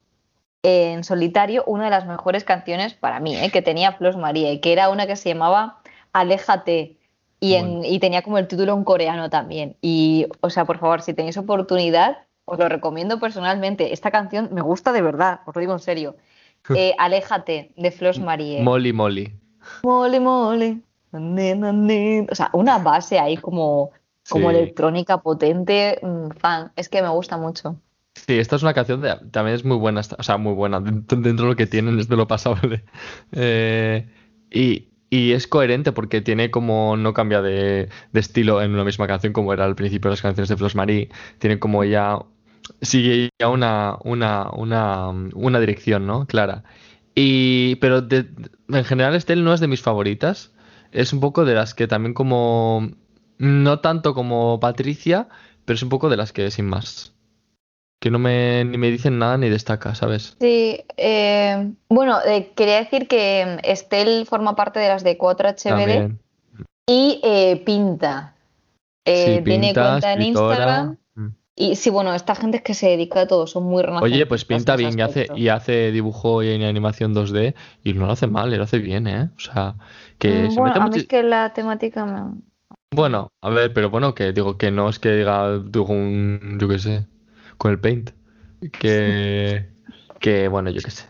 [0.64, 4.60] en solitario una de las mejores canciones para mí, eh, que tenía Flos María, y
[4.60, 5.80] que era una que se llamaba
[6.14, 6.98] Aléjate.
[7.40, 9.78] Y, en- y tenía como el título en coreano también.
[9.82, 13.94] Y, o sea, por favor, si tenéis oportunidad, os lo recomiendo personalmente.
[13.94, 16.16] Esta canción me gusta de verdad, os lo digo en serio.
[16.74, 18.64] Eh, Aléjate, de Flos Marie.
[19.84, 20.82] Molly Molly.
[21.12, 22.22] Na, ni.
[22.30, 23.92] O sea, una base ahí como,
[24.28, 24.56] como Sí.
[24.58, 26.72] electrónica potente, mm, fan.
[26.76, 27.76] Es que me gusta mucho.
[28.26, 31.18] Sí, esta es una canción de, también es muy buena, o sea, muy buena dentro,
[31.18, 32.84] de lo que tienen es de lo pasable.
[33.34, 34.08] Eh,
[34.52, 39.08] y, y es coherente porque tiene como no cambia de, de estilo en una misma
[39.08, 41.10] canción como era al principio de las canciones de Flos Marie,
[41.40, 42.20] tiene como ya
[42.82, 46.26] sigue ya una una una una dirección, ¿no?
[46.28, 46.64] Clara.
[47.20, 50.54] Y, pero en general Estel no es de mis favoritas.
[50.92, 52.92] Es un poco de las que también como...
[53.40, 55.28] No tanto como Patricia,
[55.66, 57.17] pero es un poco de las que sin más.
[58.00, 60.38] Que no me, ni me dicen nada ni destaca, ¿sabes?
[60.40, 66.20] Sí, eh, bueno, eh, quería decir que Estel forma parte de las de 4HBD También.
[66.88, 68.36] y eh, pinta.
[69.06, 70.48] Eh, Sí, tiene pinta, cuenta en escritora.
[70.56, 70.98] Instagram.
[71.16, 71.28] Mm.
[71.56, 74.46] Y sí, bueno, esta gente es que se dedica a todo, son muy Oye, pues
[74.48, 78.28] renacentistas pinta bien y hace, y hace dibujo y animación 2D y no lo hace
[78.28, 79.32] mal, lo hace bien, ¿eh?
[79.36, 79.74] O sea,
[80.20, 81.02] que Mm, se Bueno, mete a mí mucho...
[81.02, 82.42] es que la temática me...
[82.94, 86.68] Bueno, a ver, pero bueno, que digo que no es que diga dibujo un, yo
[86.68, 87.08] qué sé,
[87.58, 88.12] con el paint.
[88.72, 89.68] Que,
[90.20, 91.06] que bueno, yo qué sé.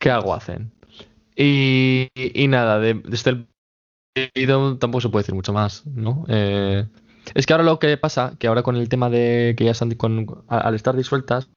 [0.00, 0.72] Que algo hacen.
[1.36, 3.48] Y, y nada, de, desde el
[4.34, 6.24] vídeo tampoco se puede decir mucho más, ¿no?
[6.28, 6.86] Eh,
[7.34, 9.90] es que ahora lo que pasa, que ahora con el tema de que ya están
[9.94, 11.50] con, al estar disueltas,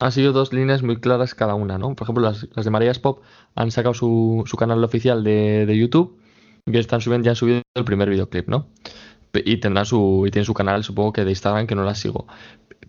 [0.00, 1.94] han sido dos líneas muy claras cada una, ¿no?
[1.94, 3.22] Por ejemplo, las, las de Marías Pop
[3.54, 6.18] han sacado su, su canal oficial de, de YouTube
[6.66, 8.68] y están subiendo, ya han subido el primer videoclip, ¿no?
[9.32, 12.26] Y tendrán su, y tienen su canal, supongo que de Instagram, que no la sigo.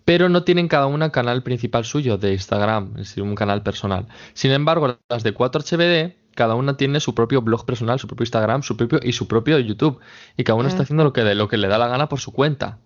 [0.04, 4.06] Pero no tienen cada una canal principal suyo de Instagram, es decir, un canal personal.
[4.34, 8.62] Sin embargo, las de 4HBD, cada una tiene su propio blog personal, su propio Instagram,
[8.62, 9.98] su propio y su propio YouTube.
[10.36, 12.20] Y cada una está haciendo lo que, de- lo que le da la gana por
[12.20, 12.78] su cuenta.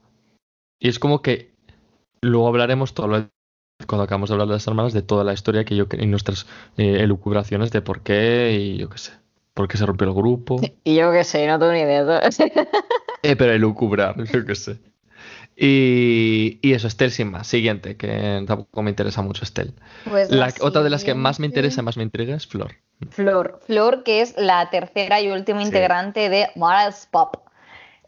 [0.78, 1.50] Y es como que
[2.22, 3.28] luego hablaremos todo lo-
[3.86, 6.46] cuando acabamos de hablar de las hermanas de toda la historia que yo y nuestras
[6.76, 9.12] eh, elucubraciones de por qué y yo qué sé,
[9.54, 10.60] por qué se rompió el grupo.
[10.84, 12.04] Y yo qué sé, no tengo ni idea.
[13.22, 14.78] Eh, pero elucubrar, yo qué sé.
[15.56, 17.46] Y, y eso, Estel sin más.
[17.46, 19.74] Siguiente, que tampoco me interesa mucho Estel.
[20.08, 22.72] Pues La, la otra de las que más me interesa, más me intriga es Flor.
[23.10, 23.60] Flor.
[23.66, 25.66] Flor, que es la tercera y última Sí.
[25.66, 27.36] integrante de Mars Pop.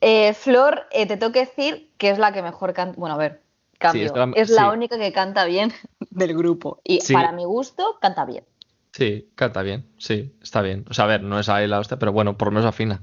[0.00, 2.98] Eh, Flor, eh, te tengo que decir que es la que mejor canta.
[2.98, 3.42] Bueno, a ver,
[3.78, 4.06] cambio.
[4.06, 4.76] es la- es la sí.
[4.76, 5.72] única que canta bien
[6.10, 6.80] del grupo.
[6.84, 8.44] Y para mi gusto, canta bien.
[8.92, 10.84] Sí, canta bien, sí, está bien.
[10.90, 13.00] O sea, a ver, no es ahí la hostia, pero bueno, por lo menos afina.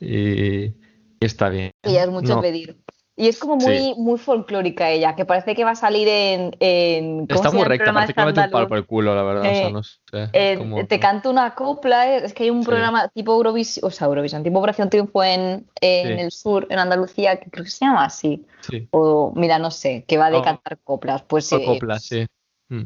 [0.00, 0.74] Y, y
[1.20, 1.72] está bien.
[1.84, 2.78] Y es mucho No, pedir.
[3.20, 3.94] Y es como muy, Sí.
[3.98, 6.56] muy folclórica ella, que parece que va a salir en.
[6.58, 9.42] en ¿cómo Está muy recta, parece que mete un palo por el culo, la verdad.
[9.42, 9.98] o sea, Eh, no sé.
[10.32, 12.68] Eh, te canto una copla, eh, es que hay un Sí.
[12.68, 16.22] programa tipo Eurovisión, o sea, Eurovisión, tipo Operación Triunfo en, en Sí.
[16.22, 18.46] el sur, en Andalucía, que creo que se llama así.
[18.62, 20.42] Sí, O, mira, no sé, que va de Oh.
[20.42, 21.22] cantar coplas.
[21.22, 22.26] Pues, o eh, copla, sí.
[22.70, 22.84] Mm.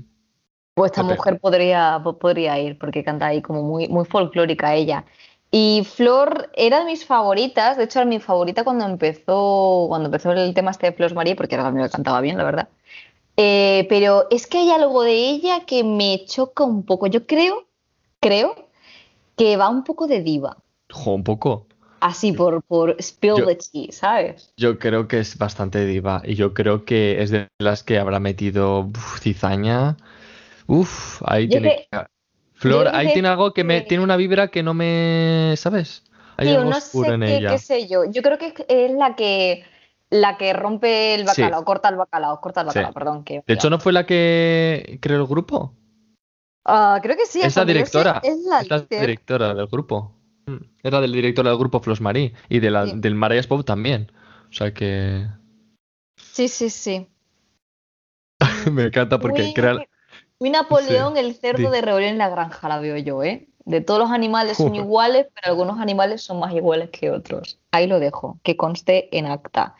[0.74, 5.04] pues esta mujer podría, po- podría ir, porque canta ahí como muy, muy folclórica ella.
[5.56, 10.32] Y Flor era de mis favoritas, de hecho era mi favorita cuando empezó, cuando empezó
[10.32, 12.68] el tema este de Flor María, porque era la que cantaba bien, la verdad.
[13.36, 17.06] Eh, pero es que hay algo de ella que me choca un poco.
[17.06, 17.68] Yo creo,
[18.18, 18.68] creo
[19.36, 20.56] que va un poco de diva.
[20.90, 21.68] Jo, un poco.
[22.00, 24.52] Así por, por spill Yo- the tea, ¿sabes?
[24.56, 28.18] Yo creo que es bastante diva y yo creo que es de las que habrá
[28.18, 29.96] metido uf, cizaña.
[30.66, 32.13] Uf, ahí Yo tiene que- que...
[32.68, 33.80] Flor, ahí tiene algo que me...
[33.82, 35.54] Tiene una vibra que no me...
[35.56, 36.02] ¿Sabes?
[36.36, 37.50] Hay Tío, algo no sé en qué, ella.
[37.50, 38.04] qué sé yo.
[38.10, 39.64] Yo creo que es- la que
[40.10, 41.42] la que rompe el Sí.
[41.42, 42.78] bacalao, corta el bacalao, corta el Sí.
[42.78, 43.24] bacalao, perdón.
[43.24, 45.74] Que, De hecho, ¿no fue la que creó el grupo?
[46.64, 47.40] Ah, creo que sí.
[47.42, 48.20] es la directora.
[48.22, 50.14] Es la Es la directora del grupo.
[50.46, 50.56] Mm.
[50.82, 52.92] Era del director del grupo Flos Marí y de la, Sí.
[52.96, 54.10] del Marias Pop también.
[54.50, 55.26] O sea que
[56.16, 57.06] Sí, sí, sí.
[58.72, 59.76] me encanta porque crea...
[60.40, 63.48] muy Napoleón, el cerdo de Rebelión en la granja, la veo yo, ¿eh?
[63.64, 67.58] De todos los animales son iguales, pero algunos animales son más iguales que otros.
[67.70, 69.74] Ahí lo dejo, que conste en acta.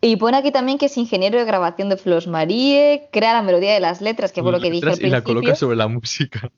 [0.00, 3.74] Y pone aquí también que es ingeniero de grabación de Flos Marie, crea la melodía
[3.74, 5.34] de las letras, que fue lo que dije al letras y la principio.
[5.42, 6.50] coloca sobre la música.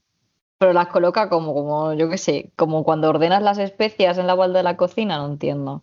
[0.58, 4.36] Pero las coloca como, como, yo qué sé, como cuando ordenas las especias en la
[4.36, 5.82] balda de la cocina, no entiendo.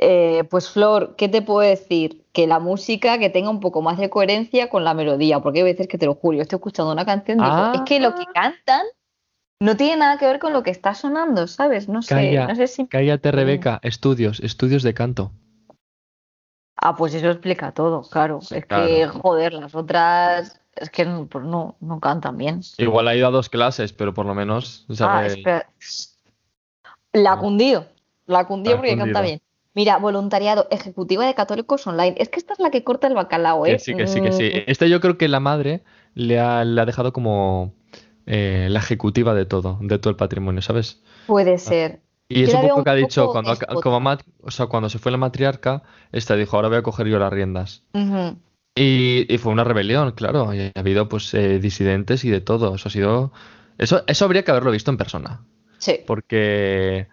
[0.00, 2.24] Eh, pues Flor, ¿qué te puedo decir?
[2.32, 5.64] Que la música que tenga un poco más de coherencia con la melodía, porque hay
[5.64, 7.72] veces que te lo juro, yo estoy escuchando una canción y digo, Ah.
[7.74, 8.86] es que lo que cantan
[9.62, 11.88] no tiene nada que ver con lo que está sonando, ¿sabes?
[11.88, 12.86] No sé, Calla, no sé si...
[12.86, 13.78] Cállate, Rebeca.
[13.82, 15.32] Estudios, estudios de canto.
[16.82, 18.38] Ah, pues eso explica todo, claro.
[18.50, 22.62] Es que, joder, las otras es que no, pues no, no cantan bien.
[22.78, 25.26] Igual ha ido a dos clases, pero por lo menos Ah, sabe.
[25.26, 25.68] espera.
[27.12, 27.84] La ha cundido.
[28.24, 29.22] La ha cundido La ha porque canta cundido.
[29.22, 29.40] bien.
[29.74, 32.14] Mira, voluntariado, ejecutiva de Católicos Online.
[32.18, 33.78] Es que esta es la que corta el bacalao, Que ¿eh?
[33.78, 34.50] sí, que sí, que sí.
[34.66, 35.82] Este yo creo que la madre
[36.14, 37.72] le ha, le ha dejado como
[38.26, 41.00] eh, la ejecutiva de todo, de todo el patrimonio, ¿sabes?
[41.04, 42.00] Mm, Puede ser.
[42.28, 44.00] Y es Yo la un poco que ha dicho cuando, como
[44.42, 47.32] o sea, cuando se fue la matriarca, esta dijo, ahora voy a coger yo las
[47.32, 47.82] riendas.
[48.76, 50.54] Y fue una rebelión, claro.
[50.54, 52.76] Y ha habido pues eh, disidentes y de todo.
[52.76, 53.32] Eso ha sido.
[53.78, 55.40] Eso, eso habría que haberlo visto en persona.
[55.78, 56.00] Sí.
[56.06, 57.08] Porque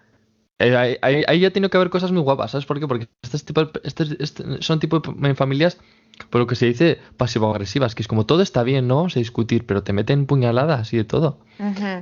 [0.60, 2.88] eh, ahí, ya tiene que haber cosas muy guapas, ¿sabes por qué?
[2.88, 5.78] Porque este tipo de- este- este- son tipo de familias
[6.30, 9.10] por lo que se dice pasivo-agresivas, que es como todo está bien, ¿no?
[9.10, 11.39] Se discutir, pero te meten puñaladas y de todo.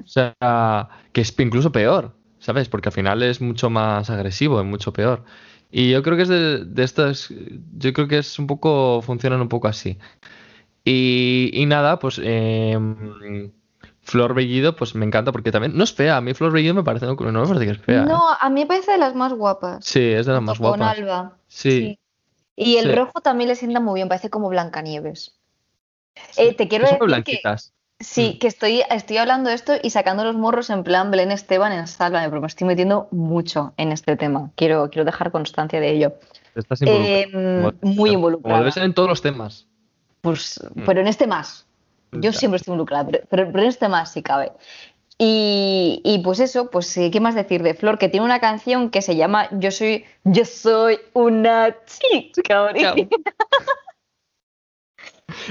[0.06, 0.36] O sea,
[1.12, 2.70] que es incluso peor, ¿sabes?
[2.70, 5.24] Porque al final es mucho más agresivo, es mucho peor.
[5.72, 7.34] Y yo creo que es de, de estas,
[7.78, 9.98] yo creo que es un poco, funcionan un poco así.
[10.84, 13.52] Y, y nada, pues em,
[14.06, 16.18] Flor Bellido, pues me encanta porque también no es fea.
[16.18, 18.04] A mí Flor Bellido me parece, no, no me parece que es fea.
[18.04, 18.06] ¿eh?
[18.06, 19.84] No, a mí me parece de las más guapas.
[19.84, 20.98] Sí, es de las más con guapas.
[20.98, 21.38] Alba.
[21.48, 22.00] Sí.
[22.56, 22.96] Y el Sí.
[22.96, 25.36] rojo también le sienta muy bien, parece como Blancanieves.
[26.38, 27.74] Eh, te quiero Que decir que, blanquitas.
[28.00, 28.40] sí, Mm.
[28.40, 31.88] que estoy, estoy hablando de esto y sacando los morros en plan Belén Esteban en
[31.88, 34.52] Sálvame, pero me estoy metiendo mucho en este tema.
[34.56, 36.14] Quiero, quiero dejar constancia de ello.
[36.54, 37.20] Estás involucrada.
[37.20, 38.60] Eh, Como- muy Como involucrada.
[38.60, 39.68] debe ser en todos los temas.
[40.22, 40.84] Pues, Mm.
[40.86, 41.66] pero en este más.
[42.22, 44.52] Yo siempre estoy involucrada, pero, pero, pero en este más si cabe.
[45.18, 48.90] Y, y pues eso, pues eh, qué más decir de Flor, que tiene una canción
[48.90, 52.74] que se llama Yo soy, yo soy una chica.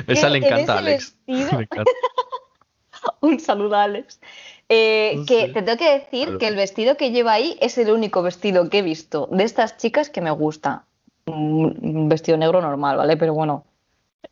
[0.07, 1.17] Esa le en encanta Alex.
[1.27, 1.91] vestido- Le encanta.
[3.21, 4.21] Un saludo a Alex.
[4.69, 5.53] Eh, No que sé.
[5.53, 6.39] te tengo que decir Claro.
[6.39, 9.77] que el vestido que lleva ahí es el único vestido que he visto de estas
[9.77, 10.85] chicas que me gusta.
[11.27, 13.17] Un vestido negro normal, ¿vale?
[13.17, 13.65] Pero bueno,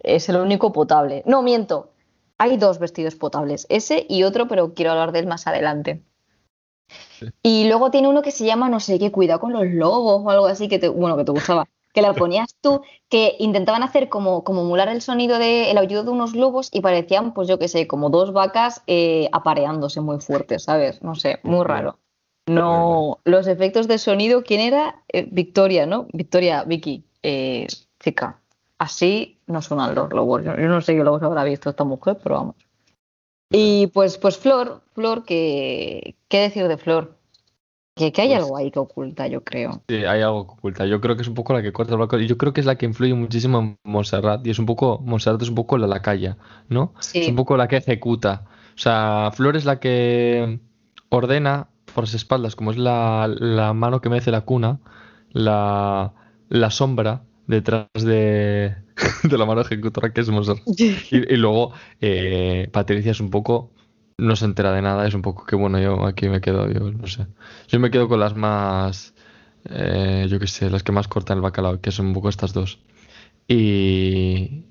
[0.00, 1.22] es el único potable.
[1.26, 1.90] No, miento.
[2.42, 6.02] Hay dos vestidos potables, ese y otro, pero quiero hablar de él más adelante.
[7.20, 7.26] Sí.
[7.40, 10.28] Y luego tiene uno que se llama, no sé qué, cuidado con los lobos o
[10.28, 14.08] algo así, que te, bueno, que te gustaba, que la ponías tú, que intentaban hacer
[14.08, 17.60] como, como emular el sonido de, el aullido de unos lobos y parecían, pues yo
[17.60, 21.00] qué sé, como dos vacas eh, apareándose muy fuertes, ¿sabes?
[21.00, 22.00] No sé, muy raro.
[22.46, 25.04] No, los efectos de sonido, ¿quién era?
[25.12, 26.08] Eh, Victoria, ¿no?
[26.12, 27.68] Victoria, Vicky, eh,
[28.00, 28.40] chica.
[28.78, 30.42] Así no suenan los lobos.
[30.44, 32.56] Yo, yo no sé qué lobos habrá visto esta mujer, pero vamos.
[33.50, 37.18] Y pues, pues Flor, Flor, que, ¿qué decir de Flor?
[37.94, 39.82] Que, que hay Pues- algo ahí que oculta, yo creo.
[39.88, 40.86] Sí, hay algo que oculta.
[40.86, 42.18] Yo creo que es un poco la que corta el barco.
[42.18, 44.46] Y yo creo que es la que influye muchísimo en Montserrat.
[44.46, 46.38] Y es un poco, Montserrat es un poco la lacaya,
[46.70, 46.94] ¿no?
[46.98, 48.44] Es Sí, un poco la que ejecuta.
[48.74, 50.60] O sea, Flor es la que
[51.10, 54.80] ordena por las espaldas, como es la, la mano que mece la cuna,
[55.30, 56.14] la,
[56.48, 58.74] la sombra detrás de,
[59.22, 60.62] de la mano ejecutora que es Montserrat.
[61.10, 63.70] Y, y luego eh, Patricia es un poco,
[64.18, 66.90] no se entera de nada, es un poco que bueno, yo aquí me quedo, yo
[66.90, 67.26] no sé.
[67.68, 69.14] Yo me quedo con las más,
[69.66, 72.52] eh, yo qué sé, las que más cortan el bacalao, que son un poco estas
[72.52, 72.80] dos.
[73.46, 74.64] Y,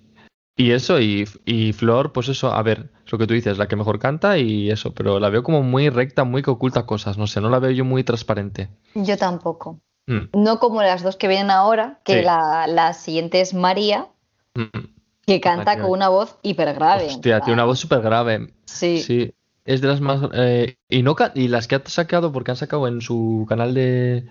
[0.57, 3.67] y eso, y, y Flor, pues eso, a ver, es lo que tú dices, la
[3.67, 7.17] que mejor canta y eso, pero la veo como muy recta, muy que oculta cosas,
[7.17, 8.69] no sé, no la veo yo muy transparente.
[8.95, 9.79] yo tampoco.
[10.11, 12.25] Mm, No como las dos que vienen ahora, que Sí.
[12.25, 14.07] la, la siguiente es María,
[14.55, 14.65] mm.
[15.25, 15.81] que canta María.
[15.83, 17.05] con una voz hiper grave.
[17.05, 18.51] Hostia, tiene una voz súper grave.
[18.65, 18.99] Sí.
[19.01, 19.33] Sí,
[19.65, 20.21] es de las más...
[20.33, 24.25] eh, y, no, y las que ha sacado, porque han sacado en su canal de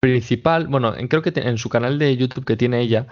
[0.00, 3.06] principal, bueno, en- creo que en su canal de YouTube que tiene ella,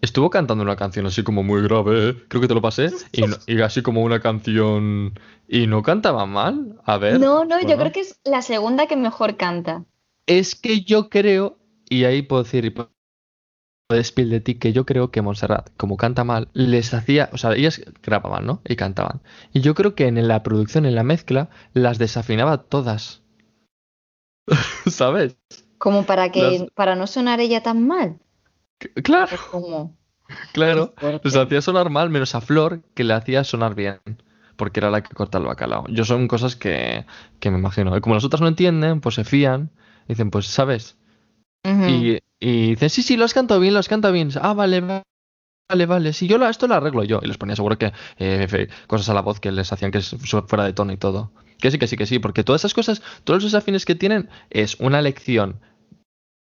[0.00, 2.16] estuvo cantando una canción así como muy grave, ¿eh?
[2.28, 5.18] creo que te lo pasé, y, no- y así como una canción...
[5.46, 7.20] Y no cantaba mal, a ver.
[7.20, 9.84] No, no, yo creo que es la segunda que mejor canta.
[10.26, 11.58] Es que yo creo,
[11.88, 12.72] y ahí puedo decir,
[13.90, 17.52] despiel de ti, que yo creo que Montserrat, como canta mal, les hacía, o sea,
[17.54, 18.60] ellas grababan, ¿no?
[18.66, 19.22] Y cantaban.
[19.52, 23.22] Y yo creo que en la producción, en la mezcla, las desafinaba todas.
[24.86, 25.36] ¿Sabes?
[25.78, 28.18] Como para que, Las- para no sonar ella tan mal.
[29.02, 29.96] Claro, como,
[30.52, 30.94] claro.
[31.22, 34.00] Les hacía sonar mal, menos a Flor, que le hacía sonar bien.
[34.56, 35.86] Porque era la que corta el bacalao.
[35.88, 37.06] Yo son cosas que,
[37.40, 37.96] que me imagino.
[37.96, 39.70] Y como las otras no entienden, pues se fían.
[40.08, 40.96] Dicen, pues, ¿sabes?
[41.88, 44.30] Y, y dicen, sí, sí, lo has cantado bien, lo has cantado bien.
[44.40, 45.02] Ah, vale, va-
[45.70, 46.12] vale, vale.
[46.12, 47.20] Sí, yo lo, esto lo arreglo yo.
[47.22, 50.64] Y les ponía seguro que eh, cosas a la voz que les hacían que fuera
[50.64, 51.32] de tono y todo.
[51.58, 52.18] Que sí, que sí, que sí.
[52.18, 55.60] Porque todas esas cosas, todos los desafines que tienen, es una lección.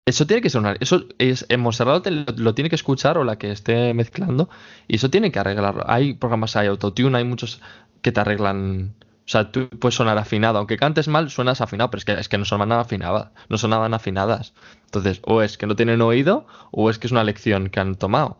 [0.05, 0.74] Eso tiene que ser una.
[0.82, 1.45] Eso es.
[1.47, 4.49] En Montserrat lo, lo tiene que escuchar o la que esté mezclando.
[4.89, 5.84] Y eso tiene que arreglarlo.
[5.88, 7.61] Hay programas, hay autotune, hay muchos
[8.01, 8.95] que te arreglan.
[9.26, 10.57] O sea, tú puedes sonar afinado.
[10.57, 11.89] Aunque cantes mal, suenas afinado.
[11.89, 13.32] Pero es que, es que no sonaban afinadas.
[13.49, 14.53] No sonaban afinadas.
[14.86, 17.95] Entonces, o es que no tienen oído, o es que es una lección que han
[17.95, 18.38] tomado.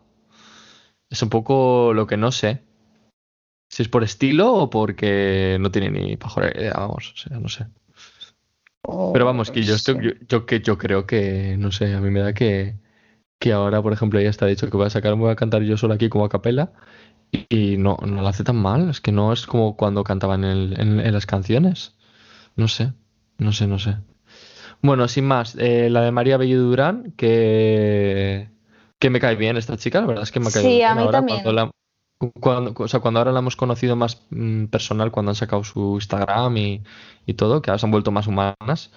[1.10, 2.62] Es un poco lo que no sé.
[3.70, 7.12] Si es por estilo o porque no tienen ni pajolera idea, vamos.
[7.14, 7.66] O sea, no sé.
[9.12, 10.00] Pero vamos, que yo, estoy, Sí.
[10.02, 12.76] yo, yo que yo creo que, no sé, a mí me da que,
[13.40, 15.78] que ahora, por ejemplo, ya está dicho que voy a sacar, voy a cantar yo
[15.78, 16.72] solo aquí como a capela
[17.48, 20.78] y, no, no lo hace tan mal, es que no es como cuando cantaban en,
[20.80, 21.96] en- en las canciones.
[22.56, 22.92] No sé,
[23.38, 23.96] no sé, no sé.
[24.82, 28.50] Bueno, sin más, eh, la de María Bello Durán, que,
[28.98, 30.94] que me cae bien esta chica, la verdad es que me caído Sí, bien a
[30.94, 31.42] mí ahora también.
[31.42, 31.70] cuando la-
[32.40, 35.94] cuando, o sea, cuando ahora la hemos conocido más mm, personal, cuando han sacado su
[35.96, 36.82] Instagram y,
[37.26, 38.92] y todo, que ahora se han vuelto más humanas,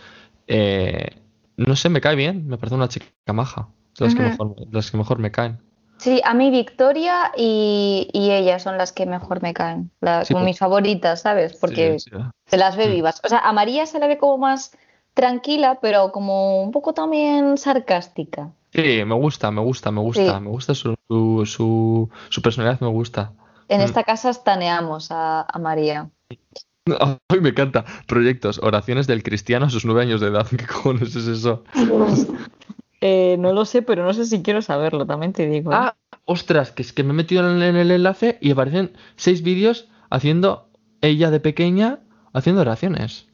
[0.47, 1.17] eh,
[1.57, 4.31] no sé, me cae bien, me parece una chica maja, de las que Ujú.
[4.31, 5.59] mejor, de las que mejor me caen.
[5.97, 9.89] Sí, a mí Victoria y, y ella son las que mejor me caen.
[9.99, 11.55] Las, Sí, como pues- mis favoritas, ¿sabes?
[11.57, 12.17] Porque Sí, sí.
[12.45, 12.91] se las ve Mm.
[12.91, 13.21] vivas.
[13.23, 14.71] O sea, a María se la ve como más
[15.13, 18.51] tranquila, pero como un poco también sarcástica.
[18.73, 20.41] Sí, me gusta, me gusta, me gusta, Sí.
[20.43, 23.31] me gusta su, su, su, su personalidad, me gusta.
[23.67, 23.83] En Mm.
[23.85, 26.09] esta casa estaneamos a, a María.
[27.29, 27.83] Ay, me encanta.
[28.07, 30.45] Proyectos, oraciones del cristiano a sus nueve años de edad.
[30.57, 31.63] ¿Qué cojones es eso?
[33.01, 35.71] Eh, no lo sé, pero no sé si quiero saberlo, también te digo.
[35.71, 35.75] ¿eh?
[35.77, 35.95] Ah,
[36.25, 39.43] ostras, que es que me he metido en el, en el enlace y aparecen seis
[39.43, 40.69] vídeos haciendo
[41.01, 41.99] ella de pequeña
[42.33, 43.27] haciendo oraciones.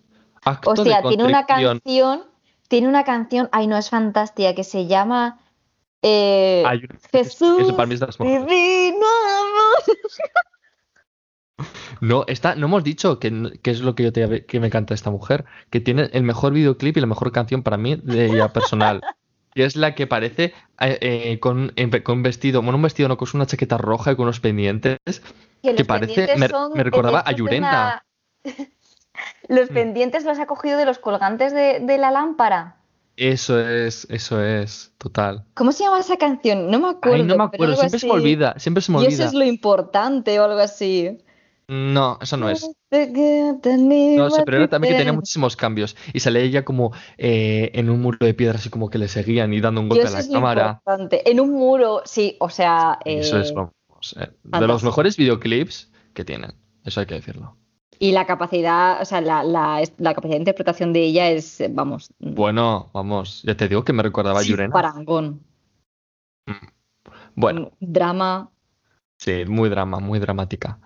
[0.43, 2.23] Acto tiene una canción,
[2.67, 5.39] tiene una canción, ay no, es fantástica, que se llama
[6.01, 8.45] eh, Ay, Jesús eso para mí es de las mejores.
[8.45, 9.97] Divino Amor.
[12.01, 13.29] No, está, no hemos dicho que,
[13.63, 16.97] es lo que yo te que me encanta esta mujer, que tiene el mejor videoclip
[16.97, 19.01] y la mejor canción para mí de ella personal.
[19.55, 23.09] Y es la que parece eh, eh, con, en- con un vestido, bueno, un vestido
[23.09, 24.97] no, con una chaqueta roja y con unos pendientes.
[25.61, 26.39] Que parece- pendientes
[26.75, 28.03] me- recordaba a una-
[29.47, 29.73] Los Mm.
[29.73, 32.77] pendientes los ha cogido de los colgantes de, de la lámpara.
[33.15, 35.45] Eso es, eso es, total.
[35.53, 36.71] ¿Cómo se llama esa canción?
[36.71, 37.17] No me acuerdo.
[37.17, 39.25] Ay, no me acuerdo, siempre se me olvida, siempre se me Y eso olvida.
[39.27, 41.19] es lo importante o algo así.
[41.67, 42.69] No, eso no es.
[42.91, 45.95] No sé, pero era también que tenía muchísimos cambios.
[46.13, 49.53] Y sale ella como eh, en un muro de piedra, así como que le seguían
[49.53, 50.81] y dando un golpe a la es cámara.
[50.85, 51.29] importante.
[51.29, 52.99] En un muro, sí, o sea.
[53.05, 56.53] Eso es, eh, vamos, eh, de los mejores videoclips que tienen.
[56.83, 57.57] Eso hay que decirlo.
[57.99, 62.09] Y la capacidad, o sea, la, la- la capacidad de interpretación de ella es, vamos,
[62.19, 64.73] Bueno, vamos, ya te digo que me recordaba a sí, Yurena.
[64.73, 65.41] parangón.
[67.35, 68.51] Bueno, Un drama.
[69.17, 70.79] sí, muy drama, muy dramática.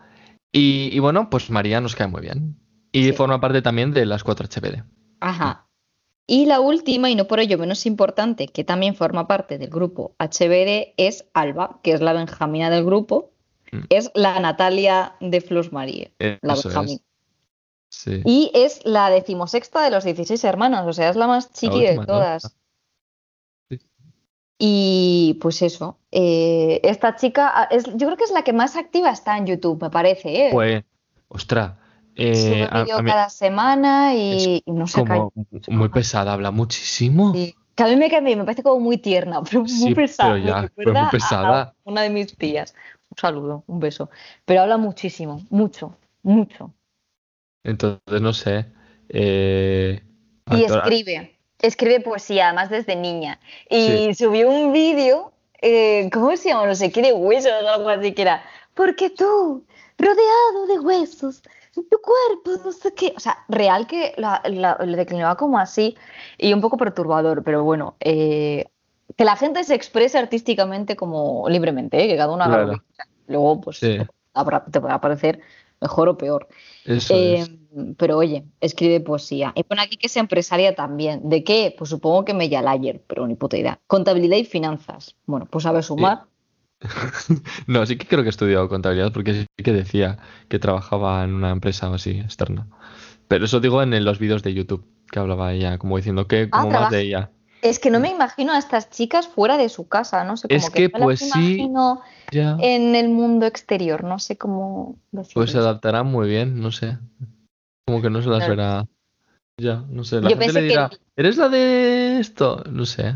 [0.58, 2.60] Y, y bueno, pues María nos cae muy bien.
[2.92, 3.14] Y Sí.
[3.14, 4.84] forma parte también de las 4 HBD.
[5.20, 5.68] Ajá.
[6.26, 10.16] Y la última, y no por ello menos importante, que también forma parte del grupo
[10.20, 13.32] HBD, es Alba, que es la Benjamina del grupo.
[13.72, 13.80] Mm.
[13.90, 17.02] Es la Natalia de Flos Marie, la Eso Benjamina.
[17.90, 18.22] Sí.
[18.26, 21.98] Y es la decimosexta de los 16 hermanos, o sea, es la más chiqui de
[21.98, 22.58] última, la todas.
[24.60, 28.76] Y pues eso, eh, esta chica, ah, es, yo creo que es la que más
[28.76, 30.50] activa está en YouTube, me parece, ¿eh?
[30.52, 30.84] Pues,
[31.28, 31.74] ostras,
[32.16, 35.32] eh, a- vídeo a mí- cada semana y, y no como
[35.70, 37.34] muy pesada, habla muchísimo.
[37.34, 37.56] Sí.
[37.76, 40.34] Que a mí me me parece como muy tierna, pero muy Sí, pesada.
[40.34, 41.62] pero ya, pero muy pesada.
[41.62, 42.74] a una de mis tías.
[43.12, 44.10] Un saludo, un beso.
[44.46, 46.74] Pero habla muchísimo, mucho, mucho.
[47.64, 48.66] Entonces, no sé.
[49.10, 50.02] eh,
[50.50, 53.40] Y escribe, escribe poesía, además desde niña.
[53.70, 55.32] Y subió un vídeo,
[55.62, 56.68] eh, ¿cómo se llama?
[56.68, 58.44] No sé qué, de huesos o algo así que era.
[58.74, 59.66] Porque tú,
[59.98, 61.42] rodeado de huesos,
[61.74, 63.14] tu cuerpo, no sé qué.
[63.16, 65.96] O sea, real que la, la- lo declinaba como así
[66.38, 68.66] y un poco perturbador, pero bueno, eh,
[69.16, 72.08] que la gente se exprese artísticamente como libremente, ¿eh?
[72.08, 72.80] que cada uno haga lo Claro.
[72.80, 73.10] que quiera.
[73.28, 73.98] Luego, pues, Sí.
[74.72, 75.40] te podrá parecer
[75.82, 76.48] mejor o peor.
[76.86, 77.52] Eso Eh, es.
[77.98, 79.52] pero oye, escribe poesía.
[79.56, 81.30] Y pone aquí que es empresaria también.
[81.30, 81.76] ¿De qué?
[81.78, 83.80] Pues supongo que Mellayer, pero ni puta idea.
[83.88, 85.16] Contabilidad y finanzas.
[85.26, 86.24] Bueno, pues sabe sumar.
[87.68, 91.34] No, sí que creo que he estudiado contabilidad porque sí que decía que trabajaba en
[91.34, 92.68] una empresa así externa.
[93.28, 96.62] Pero eso digo en los vídeos de YouTube que hablaba ella, como diciendo que Ah,
[96.62, 97.32] como más de ella.
[97.62, 100.58] Es que no me imagino a estas chicas fuera de su casa, no sé, como
[100.58, 101.28] Es que, no las pues, sí.
[101.28, 102.02] imagino
[102.32, 105.48] Ya, en el mundo exterior, no sé cómo pues decirlo.
[105.48, 106.98] se adaptará muy bien, no sé.
[107.86, 108.56] Como que no se las Claro.
[108.56, 108.86] verá.
[109.60, 110.22] Ya, no sé.
[110.22, 112.64] La Yo gente le que- dirá, ¿eres la de esto?
[112.70, 113.16] No sé.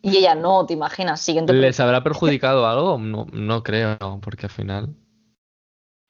[0.00, 1.28] Y ella no, te imaginas.
[1.28, 2.98] ¿Les habrá perjudicado algo?
[2.98, 4.88] No, no creo, porque al final.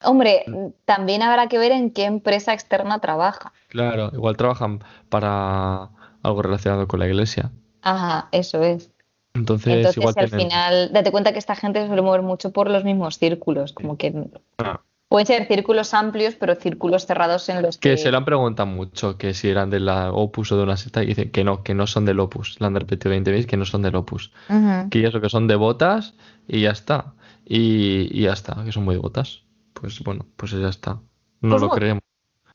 [0.04, 0.44] Hombre,
[0.84, 3.52] también habrá que ver en qué empresa externa trabaja.
[3.68, 5.90] Claro, igual trabajan para
[6.22, 7.50] algo relacionado con la iglesia.
[7.82, 8.90] Ajá, eso es.
[9.34, 12.70] Entonces, Entonces, igual al final, date cuenta que esta gente se suele mover mucho por
[12.70, 14.12] los mismos círculos, como que
[14.58, 14.80] Ah.
[15.08, 17.96] pueden ser círculos amplios, pero círculos cerrados en los Que que...
[17.96, 21.02] se lo han preguntado mucho, que si eran de la Opus o de una secta,
[21.02, 22.60] y dicen que no, que no son del Opus.
[22.60, 24.32] La han repetido 20 veces que no son del Opus.
[24.50, 24.90] Ujú.
[24.90, 26.14] Que eso, que son devotas
[26.46, 27.14] y ya está.
[27.44, 29.44] Y, y ya está, que son muy devotas.
[29.72, 31.00] Pues bueno, pues ya está.
[31.40, 32.02] No Pues lo creemos.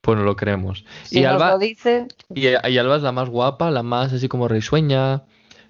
[0.07, 0.85] Pues no lo creemos.
[1.03, 4.13] Si y, nos Alba, lo dice, y, y Alba es la más guapa, la más
[4.13, 5.23] así como risueña,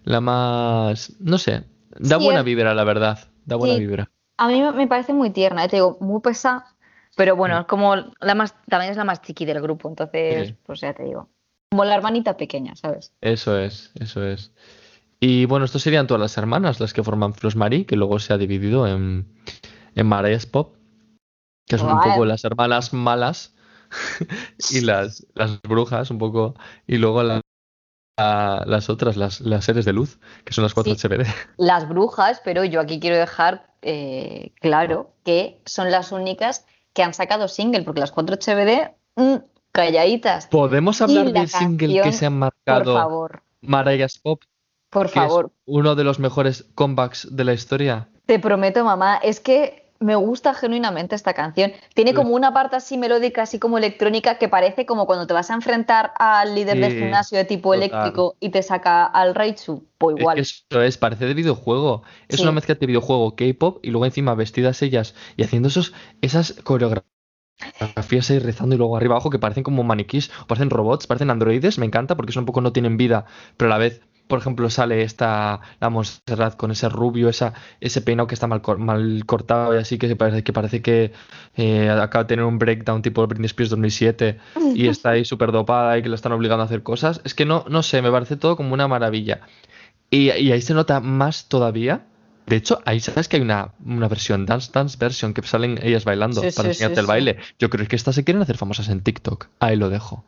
[0.03, 1.15] la más...
[1.19, 1.63] No sé,
[1.97, 3.17] da Sí, buena vibra, la verdad.
[3.45, 3.79] Da buena Sí.
[3.79, 4.11] vibra.
[4.37, 6.67] a mí me- parece muy tierna, eh, te digo, muy pesada,
[7.15, 10.55] pero bueno, es como la más, también es la más chiqui del grupo, entonces, Sí.
[10.67, 11.29] pues ya te digo.
[11.71, 13.13] Como la hermanita pequeña, ¿sabes?
[13.21, 14.51] Eso es, eso es.
[15.19, 18.33] Y bueno, estos serían todas las hermanas, las que forman Flos Marie, que luego se
[18.33, 19.25] ha dividido en,
[19.95, 20.75] en Mares Pop,
[21.65, 23.55] que son un poco las hermanas malas
[24.71, 26.55] y las, las brujas, un poco,
[26.87, 27.41] y luego la-
[28.19, 31.07] la- las otras, las, las series de luz, que son las 4 Sí.
[31.07, 31.25] HBD.
[31.57, 37.13] las brujas, pero yo aquí quiero dejar eh, claro que son las únicas que han
[37.13, 39.35] sacado single, porque las 4 HBD, mm,
[39.71, 40.47] calladitas.
[40.47, 44.41] ¿Podemos hablar la del single que se han Por marcado favor, Mariah's Pop,
[44.89, 45.45] por que favor.
[45.53, 48.09] es uno de los mejores comebacks de la historia?
[48.25, 51.71] Te prometo, mamá, es que me gusta genuinamente esta canción.
[51.93, 55.49] Tiene como una parte así melódica, así como electrónica, que parece como cuando te vas
[55.49, 57.83] a enfrentar al líder del gimnasio de tipo total.
[57.83, 59.83] eléctrico y te saca al Raichu.
[59.97, 60.35] Pues Es igual.
[60.35, 62.03] que eso es, parece de videojuego.
[62.27, 62.43] Es Sí.
[62.43, 67.05] una mezcla de videojuego, K-pop y luego encima vestidas ellas y haciendo esos, esas coreografías
[68.29, 71.77] ahí rezando y luego arriba abajo que parecen como maniquís, parecen robots, parecen androides.
[71.79, 73.25] Me encanta porque son un poco no tienen vida,
[73.57, 78.01] pero a la vez, por ejemplo, sale esta, la Montserrat con ese rubio, esa, ese
[78.01, 81.13] peinado que está mal, mal cortado y así que parece que, parece que
[81.55, 84.37] eh, acaba de tener un breakdown tipo Britney Spears 2007
[84.75, 87.21] y está ahí súper dopada y que la están obligando a hacer cosas.
[87.23, 89.41] Es que no, no sé, me parece todo como una maravilla.
[90.09, 92.05] Y, y ahí se nota más todavía.
[92.45, 96.05] De hecho, ahí sabes que hay una, una versión, dance dance version, que salen ellas
[96.05, 97.37] bailando Sí, para sí, enseñarte sí, el baile.
[97.59, 99.47] Yo creo que estas se quieren hacer famosas en TikTok.
[99.59, 100.23] Ahí lo dejo.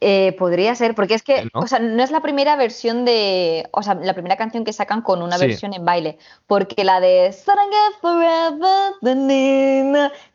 [0.00, 1.60] Eh, podría ser, porque es que, ¿No?
[1.60, 5.02] o sea, no es la primera versión de, o sea, la primera canción que sacan
[5.02, 5.46] con una Sí.
[5.46, 7.32] versión en baile, porque la de
[8.00, 8.92] Forever,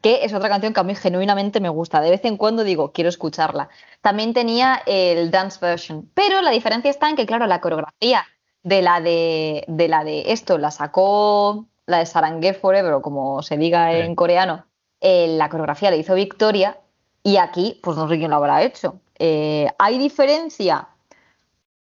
[0.02, 2.92] que es otra canción que a mí genuinamente me gusta, de vez en cuando digo,
[2.92, 3.70] quiero escucharla.
[4.02, 8.26] También tenía el dance version, pero la diferencia está en que, claro, la coreografía
[8.64, 13.42] de la de, de la de esto la sacó la de Sarangue Forever, o como
[13.42, 14.00] se diga Sí.
[14.00, 14.66] en coreano,
[15.02, 16.78] eh, la coreografía la hizo Victoria
[17.24, 19.00] y aquí, pues no sé quién lo habrá hecho.
[19.20, 20.88] Eh, ¿Hay diferencia?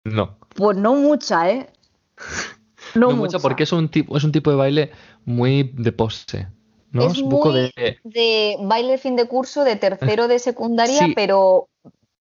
[0.05, 0.37] No.
[0.55, 1.71] Pues no mucha, ¿eh?
[2.95, 4.91] No, No, mucho porque es un tipo, es un tipo de baile
[5.25, 6.49] muy de pose.
[6.91, 7.07] ¿no?
[7.07, 7.99] Es un poco muy de.
[8.05, 11.13] de baile fin de curso de tercero de secundaria, Sí.
[11.15, 11.69] pero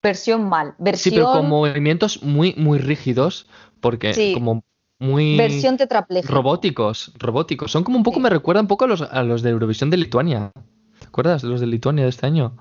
[0.01, 0.69] versión mal.
[0.69, 3.47] Sí, Versión, pero con movimientos muy, muy rígidos.
[3.81, 4.33] Porque Sí.
[4.33, 4.63] como
[4.99, 5.77] muy versión
[6.25, 7.11] robóticos.
[7.17, 7.71] Robóticos.
[7.71, 8.21] Son como un poco, Sí.
[8.21, 10.51] me recuerdan un poco a los, a los de Eurovisión de Lituania.
[10.99, 12.55] ¿Te acuerdas los de Lituania de este año?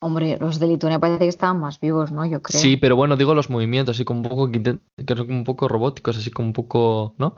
[0.00, 2.26] Hombre, los de Lituania parece que estaban más vivos, ¿no?
[2.26, 2.60] Yo creo.
[2.60, 6.18] Sí, pero bueno, digo los movimientos, así como un poco que, son un poco robóticos,
[6.18, 7.36] así como un poco, ¿no?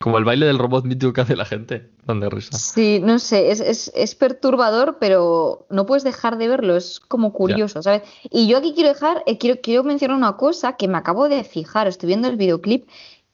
[0.00, 1.90] Como el baile del robot mítico que hace la gente.
[2.04, 2.56] Donde risa.
[2.56, 7.32] Sí, no sé, es, es, es perturbador, pero no puedes dejar de verlo, es como
[7.32, 8.02] curioso, ¿sabes?
[8.30, 11.42] Y yo aquí quiero dejar, eh, quiero, quiero mencionar una cosa que me acabo de
[11.44, 12.88] fijar, estoy viendo el videoclip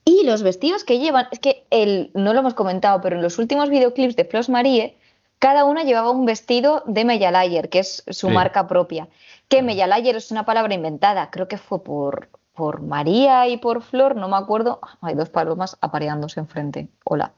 [0.05, 3.39] y los vestidos que llevan, es que el, no lo hemos comentado, pero en los
[3.39, 4.97] últimos videoclips de Flos Marie,
[5.41, 8.33] cada una llevaba un vestido de Meyalayer, que es su Sí.
[8.33, 9.09] marca propia.
[9.49, 14.15] Que Meyalayer es una palabra inventada, creo que fue por, por María y por Flor,
[14.15, 14.79] no me acuerdo.
[14.83, 16.89] Ah, Hay dos palomas apareándose enfrente.
[17.05, 17.33] Hola.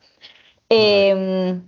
[0.68, 1.60] Eh,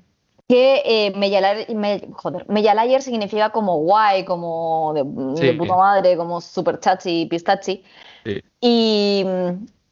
[0.49, 5.03] que eh, Meyala- Me- joder, Meyalayer significa como guay, como de,
[5.41, 5.57] de Sí.
[5.57, 7.82] puta madre, como super chachi, pistachi.
[8.24, 8.43] Sí.
[8.61, 9.24] Y,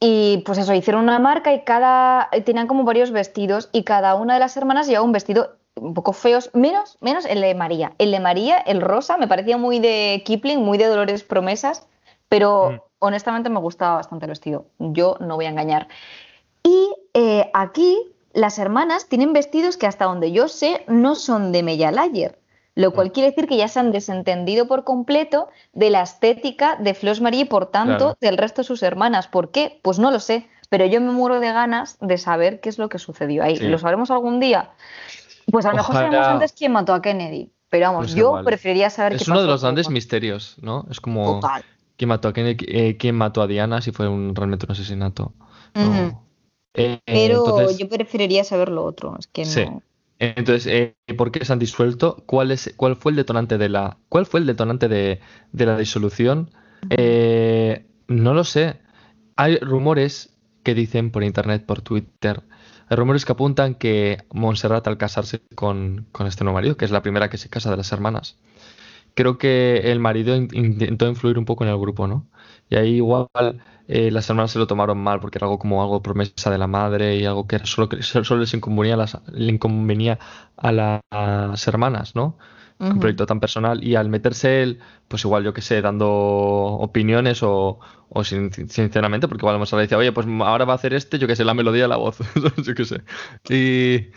[0.05, 4.35] y, pues eso, hicieron una marca y cada tenían como varios vestidos y cada una
[4.35, 7.93] de las hermanas llevaba un vestido un poco feos, menos, menos el de María.
[7.99, 11.87] El de María, el rosa, me parecía muy de Kipling, muy de Dolores Promesas,
[12.29, 12.81] pero Mm.
[12.99, 14.67] honestamente me gustaba bastante el vestido.
[14.81, 15.87] Yo no voy a engañar.
[16.65, 17.97] Y eh, aquí
[18.33, 22.41] las hermanas tienen vestidos que hasta donde yo sé no son de Meyalayer,
[22.75, 26.95] lo cual quiere decir que ya se han desentendido por completo de la estética de
[26.95, 28.17] Flos Marie y por tanto Claro.
[28.21, 29.29] del resto de sus hermanas.
[29.29, 29.79] ¿Por qué?
[29.83, 32.89] Pues no lo sé, pero yo me muero de ganas de saber qué es lo
[32.89, 33.57] que sucedió ahí.
[33.57, 33.65] Sí.
[33.69, 34.71] ¿Lo sabremos algún día?
[35.51, 38.45] Pues a lo mejor sabemos antes quién mató a Kennedy, pero vamos, Pues yo igual.
[38.45, 40.87] preferiría saber Es qué uno de los grandes con- misterios, ¿no?
[40.91, 41.65] Es como Total.
[41.97, 45.33] quién mató a Kennedy, eh, quién mató a Diana, si fue un, realmente un asesinato.
[46.75, 49.67] Eh, Pero entonces, yo preferiría saber lo otro, es que Sí.
[49.67, 49.83] no.
[50.23, 52.23] Entonces eh, ¿por qué se han disuelto?
[52.27, 55.21] ¿Cuál es, cuál fue el detonante de la, cuál fue el detonante de,
[55.53, 56.51] de la disolución?
[56.91, 58.81] Eh, no lo sé.
[59.37, 62.43] Hay rumores que dicen por internet, por Twitter,
[62.89, 66.91] hay rumores que apuntan que Montserrat al casarse con, con este nuevo marido, que es
[66.91, 68.39] la primera que se casa de las hermanas,
[69.15, 72.29] creo que el marido in- intentó influir un poco en el grupo, ¿no?
[72.69, 73.29] Y ahí igual
[73.89, 76.67] eh, las hermanas se lo tomaron mal porque era algo como algo promesa de la
[76.67, 80.19] madre y algo que solo, que solo les inconvenía a las, le inconvenía
[80.57, 82.39] a las hermanas, ¿no?
[82.95, 87.43] Un proyecto tan personal y al meterse él, pues igual yo que sé, dando opiniones
[87.43, 87.79] o,
[88.11, 91.27] o sin- sinceramente, porque igual Monserrat decía, oye, pues ahora va a hacer este, yo
[91.27, 92.19] que sé, la melodía de la voz,
[92.65, 93.03] yo que sé.
[93.49, 94.11] Y,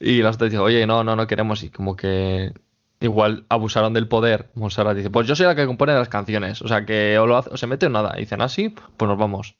[0.00, 2.52] y las otras dicen, oye, no, no, no queremos y como que
[3.04, 4.50] igual abusaron del poder.
[4.54, 7.36] Monserrat dice, pues yo soy la que compone las canciones, o sea que o, lo
[7.36, 8.14] hace- o se mete o nada.
[8.16, 9.56] Y dicen, ah, sí, pues nos vamos.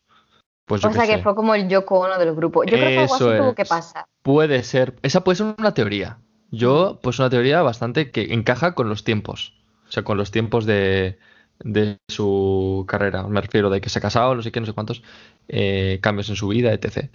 [0.66, 2.64] Pues O sea que fue como el Yoko Ono del grupo.
[2.64, 3.68] Yo creo que algo así Eso tuvo que es.
[3.68, 4.06] pasar.
[4.22, 6.18] Puede ser, esa puede ser una teoría.
[6.50, 9.52] Yo, pues una teoría bastante que encaja con los tiempos.
[9.88, 11.18] O sea, con los tiempos de,
[11.62, 13.24] de su carrera.
[13.24, 15.02] Me refiero de que se ha casado, no sé qué, no sé cuántos
[15.48, 17.10] eh, cambios en su vida, etc.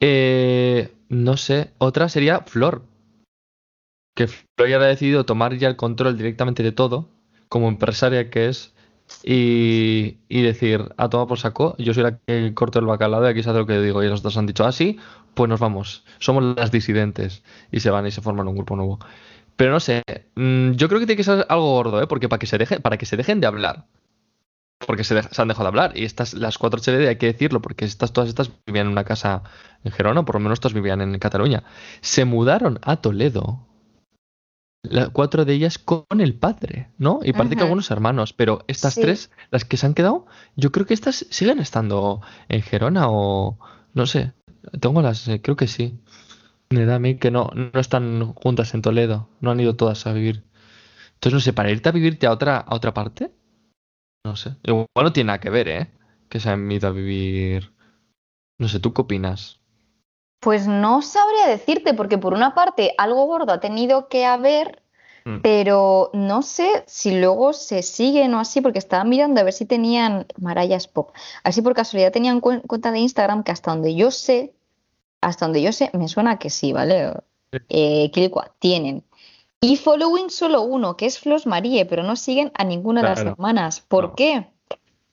[0.00, 2.82] Eh, no sé, otra sería Flor.
[4.14, 7.08] Que Flor ya ha decidido tomar ya el control directamente de todo,
[7.48, 8.74] como empresaria que es,
[9.22, 13.28] y, y decir, a tomar por saco, yo soy la que corto el bacalao y
[13.28, 14.02] aquí se hace lo que digo.
[14.02, 14.98] Y los dos han dicho, ah, sí,
[15.34, 16.04] pues nos vamos.
[16.18, 17.42] Somos las disidentes.
[17.70, 18.98] Y se van y se forman un grupo nuevo.
[19.56, 20.02] Pero no sé,
[20.34, 22.06] mm, yo creo que tiene que ser algo gordo, ¿eh?
[22.06, 23.86] Porque para que se, deje, para que se dejen de hablar.
[24.86, 25.92] Porque se, han dejado de hablar.
[25.96, 29.04] Y estas, las cuatro HD, hay que decirlo, porque estas, todas estas vivían en una
[29.04, 29.42] casa
[29.84, 31.64] en Gerona, por lo menos todas vivían en Cataluña.
[32.00, 33.60] Se mudaron a Toledo.
[34.84, 37.20] La- cuatro de ellas con el padre, ¿no?
[37.24, 39.00] Y parece que algunos hermanos, pero estas Sí.
[39.00, 40.26] tres, las que se han quedado,
[40.56, 43.58] yo creo que estas siguen estando en Gerona o
[43.94, 44.32] no sé.
[44.80, 45.98] Tengo las, eh, creo que sí.
[46.70, 50.06] Me da a mí que no, no están juntas en Toledo, no han ido todas
[50.06, 50.44] a vivir.
[51.14, 53.30] Entonces, no sé, para irte a vivirte a otra, a otra parte,
[54.24, 54.56] no sé.
[54.62, 55.90] Igual no tiene nada que ver, ¿eh?
[56.28, 57.72] Que se han ido a vivir.
[58.58, 59.60] No sé, ¿tú qué opinas?
[60.44, 64.82] Pues no sabría decirte, porque por una parte algo gordo ha tenido que haber,
[65.24, 65.40] Mm.
[65.42, 69.64] pero no sé si luego se siguen o así, porque estaba mirando a ver si
[69.64, 74.10] tenían Marayas Pop, así por casualidad tenían cuen- cuenta de Instagram que hasta donde yo
[74.10, 74.52] sé,
[75.22, 77.14] hasta donde yo sé, me suena que sí, ¿vale?
[77.50, 77.58] Sí.
[77.70, 78.12] Eh,
[78.58, 79.02] tienen.
[79.62, 83.20] Y following solo uno, que es Flos Marie, pero no siguen a ninguna de las
[83.20, 83.80] hermanas.
[83.80, 84.14] ¿Por No.
[84.14, 84.46] qué?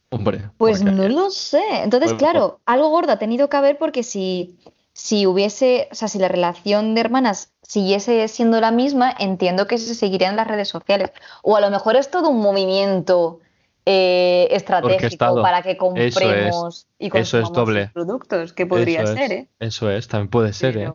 [0.09, 1.63] Hombre, Pues porque- no lo sé.
[1.83, 4.57] Entonces, Pues, claro, algo gordo ha tenido que haber porque si,
[4.93, 9.77] si hubiese, o sea, si la relación de hermanas siguiese siendo la misma, entiendo que
[9.77, 11.11] se seguirían las redes sociales.
[11.43, 13.39] O a lo mejor es todo un movimiento
[13.85, 15.77] eh, estratégico para que es.
[15.77, 17.83] compremos y es consumamos doble.
[17.85, 19.49] sus productos, que podría Eso ser, es, ¿eh?
[19.59, 20.93] Eso es, también puede ser, ¿eh?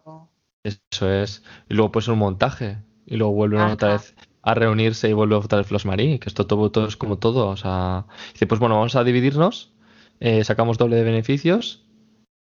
[0.63, 1.43] Eso es.
[1.69, 2.79] Y luego puede ser un montaje.
[3.07, 3.73] Y luego vuelven Ajá.
[3.75, 6.19] otra vez a reunirse y vuelve otra vez Flos Marí.
[6.19, 7.49] Que esto todo, todo es como todo.
[7.49, 9.73] O sea, dice, pues bueno, vamos a dividirnos.
[10.21, 11.86] eh, sacamos doble de beneficios.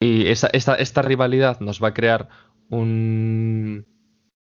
[0.01, 2.29] Y esa, esta, esta rivalidad nos va a crear
[2.71, 3.87] un.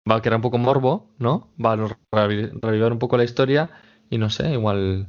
[0.09, 1.49] Va a crear un poco morbo, ¿no?
[1.63, 3.71] Va a revi- revivir un poco la historia.
[4.09, 5.07] Y no sé, igual.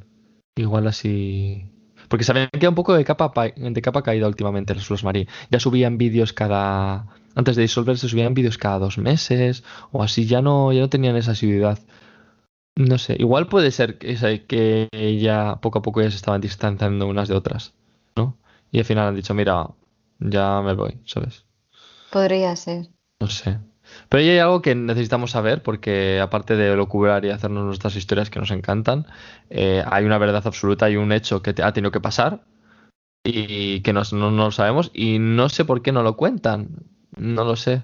[0.56, 1.70] Igual así.
[2.08, 5.04] Porque se habían quedado un poco de capa, pa- de capa caída últimamente los Flos
[5.04, 5.28] Marí.
[5.50, 7.08] Ya subían vídeos cada.
[7.34, 9.64] Antes de disolverse, subían vídeos cada dos meses.
[9.92, 11.78] O así, ya no, ya no tenían esa asiduidad.
[12.78, 14.16] No sé, igual puede ser que,
[14.46, 17.74] que ya poco a poco ya se estaban distanciando unas de otras,
[18.16, 18.36] ¿no?
[18.70, 19.68] Y al final han dicho, mira,
[20.18, 21.44] ya me voy, ¿sabes?
[22.10, 22.86] Podría ser.
[23.20, 23.58] No sé.
[24.08, 28.40] Pero hay algo que necesitamos saber, porque aparte de locubrar y hacernos nuestras historias que
[28.40, 29.06] nos encantan,
[29.48, 32.42] eh, hay una verdad absoluta, hay un hecho que te- ha tenido que pasar
[33.24, 36.68] y que nos- no, no lo sabemos y no sé por qué no lo cuentan.
[37.16, 37.82] No lo sé.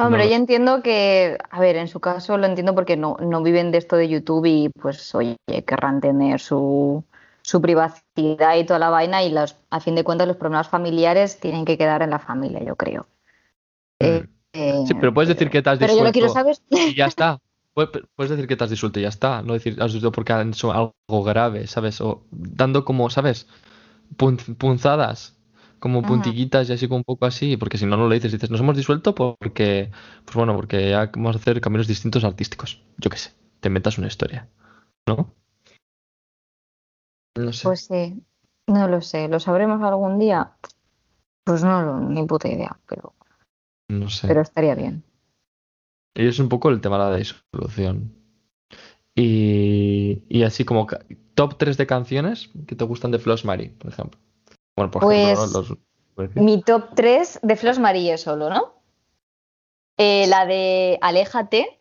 [0.00, 3.16] Hombre, No lo yo entiendo que, a ver, en su caso lo entiendo porque no,
[3.20, 7.04] no viven de esto de YouTube y pues, oye, querrán tener su,
[7.48, 11.40] su privacidad y toda la vaina y los, a fin de cuentas los problemas familiares
[11.40, 13.06] tienen que quedar en la familia, yo creo.
[14.00, 16.56] Eh, eh, Sí, pero puedes decir que te has pero yo lo quiero disuelto saber.
[16.90, 17.38] y ya está.
[17.72, 19.40] Puedes decir que te has disuelto y ya está.
[19.42, 22.00] No decir has disuelto porque han hecho algo grave, ¿sabes?
[22.02, 23.46] O dando como, ¿sabes?
[24.18, 25.36] Pun- punzadas,
[25.80, 26.08] como Ajá.
[26.08, 28.32] puntillitas y así como un poco así, porque si no, no lo dices.
[28.32, 29.90] Dices, nos hemos disuelto porque,
[30.26, 32.82] pues bueno, porque ya vamos a hacer caminos distintos artísticos.
[32.98, 34.48] Yo qué sé, te inventas una historia,
[35.06, 35.34] ¿no?
[37.38, 37.62] No sé.
[37.64, 38.22] Pues sí,
[38.66, 39.28] no lo sé.
[39.28, 40.52] ¿Lo sabremos algún día?
[41.44, 43.14] Pues no, ni puta idea, pero,
[43.88, 44.28] no sé.
[44.28, 45.02] pero estaría bien.
[46.14, 48.12] Y es un poco el tema de la disolución.
[49.14, 50.86] Y, y así como
[51.34, 54.20] top 3 de canciones que te gustan de Floss Mary, por ejemplo.
[54.76, 55.46] Bueno, por ejemplo,
[56.14, 56.28] Pues.
[56.28, 56.34] Los-.
[56.34, 58.74] Mi top 3 de Flos Marie solo, ¿no?
[59.96, 61.80] Eh, la de Aléjate,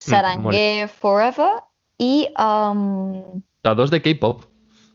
[0.00, 1.62] Sarangue Forever
[1.98, 4.44] y um, Las dos de K-pop.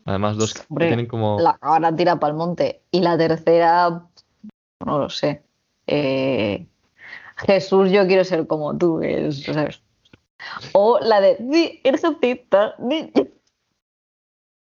[0.04, 1.38] Además, dos que Hombre, tienen como.
[1.40, 2.82] La cara tira pa'l monte.
[2.90, 4.02] Y la tercera,
[4.84, 5.42] no lo sé.
[5.86, 6.66] Eh,
[7.36, 9.82] Jesús, yo quiero ser como tú, es, ¿sabes?
[10.72, 11.36] O la de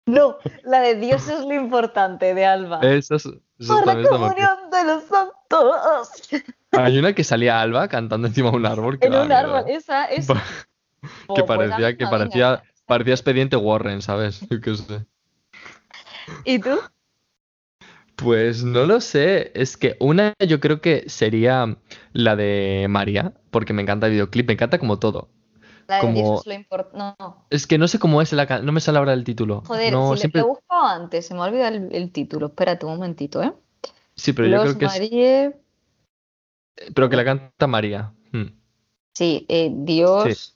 [0.07, 2.81] No, la de Dios es lo importante de Alba.
[2.81, 6.45] Esas, esas Por la comunión de los santos.
[6.73, 8.99] Hay una que salía Alba cantando encima de un árbol.
[8.99, 9.37] que En un miedo.
[9.37, 10.27] árbol, esa es.
[11.35, 12.62] que parecía, que parecía.
[12.91, 14.41] Parecía expediente Warren, ¿sabes?
[14.51, 15.07] Yo qué sé.
[16.45, 16.76] ¿Y tú?
[18.16, 21.78] Pues no lo sé, es que una yo creo que sería
[22.12, 25.30] la de María, porque me encanta el videoclip, me encanta como todo.
[25.88, 26.91] La de Como- es lo.
[26.93, 27.47] No, no.
[27.49, 29.62] Es que no sé cómo es la can- no me sale ahora el título.
[29.66, 32.49] Joder, no, si siempre lo he buscado antes, se me ha olvidado el, el título.
[32.49, 33.55] Espérate un momentito, ¿eh?
[34.16, 35.55] sí, pero yo creo que es
[36.95, 38.12] pero que la canta María.
[38.32, 38.49] Hmm.
[39.14, 40.24] Sí, eh, Dios.
[40.36, 40.53] Sí.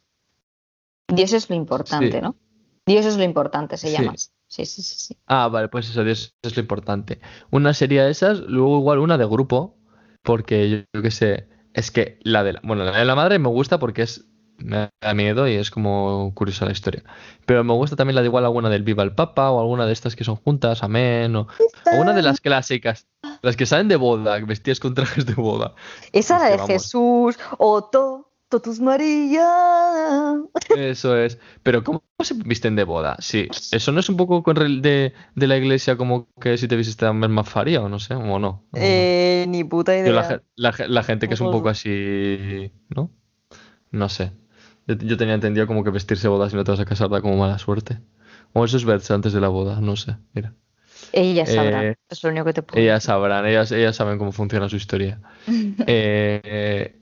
[1.08, 2.20] Dios es lo importante, Sí.
[2.20, 2.34] ¿no?
[2.86, 3.96] Dios es lo importante, se Sí.
[3.96, 4.14] llama.
[4.16, 5.16] Sí, sí, sí, sí.
[5.26, 7.20] Ah, vale, pues eso, Dios es lo importante.
[7.50, 9.76] Una serie de esas, luego igual una de grupo,
[10.22, 13.38] porque yo, yo qué sé, es que la de la, bueno, la de la madre
[13.38, 14.26] me gusta porque es,
[14.58, 17.02] me da miedo y es como curiosa la historia.
[17.46, 19.92] Pero me gusta también la de igual alguna del Viva el Papa o alguna de
[19.92, 23.08] estas que son juntas, Amén, o, o una de las clásicas,
[23.42, 25.74] las que salen de boda, vestidas con trajes de boda.
[26.12, 26.68] Esa Es la que de vamos.
[26.70, 29.50] Jesús, Oto, Totus María.
[30.78, 31.38] Eso es.
[31.64, 33.16] Pero ¿cómo se visten de boda?
[33.18, 37.32] Sí, eso no es un poco de, de la iglesia como que si te también
[37.32, 38.36] más faría o no sé, o no.
[38.36, 38.62] o no.
[38.76, 40.42] Eh, ni puta Yo la, idea.
[40.54, 43.10] la ge- la gente que es un poco así, ¿no?
[43.90, 44.30] No sé.
[44.86, 47.22] Yo, yo tenía entendido como que vestirse boda si no te vas a casar da
[47.22, 47.98] como mala suerte.
[48.52, 50.14] O eso es verse antes de la boda, no sé.
[50.32, 50.54] Mira.
[51.12, 54.30] Ellas sabrán, Eh, es lo único que te puedo Ellas sabrán, ellas, ellas saben cómo
[54.30, 55.20] funciona su historia.
[55.88, 57.00] Eh,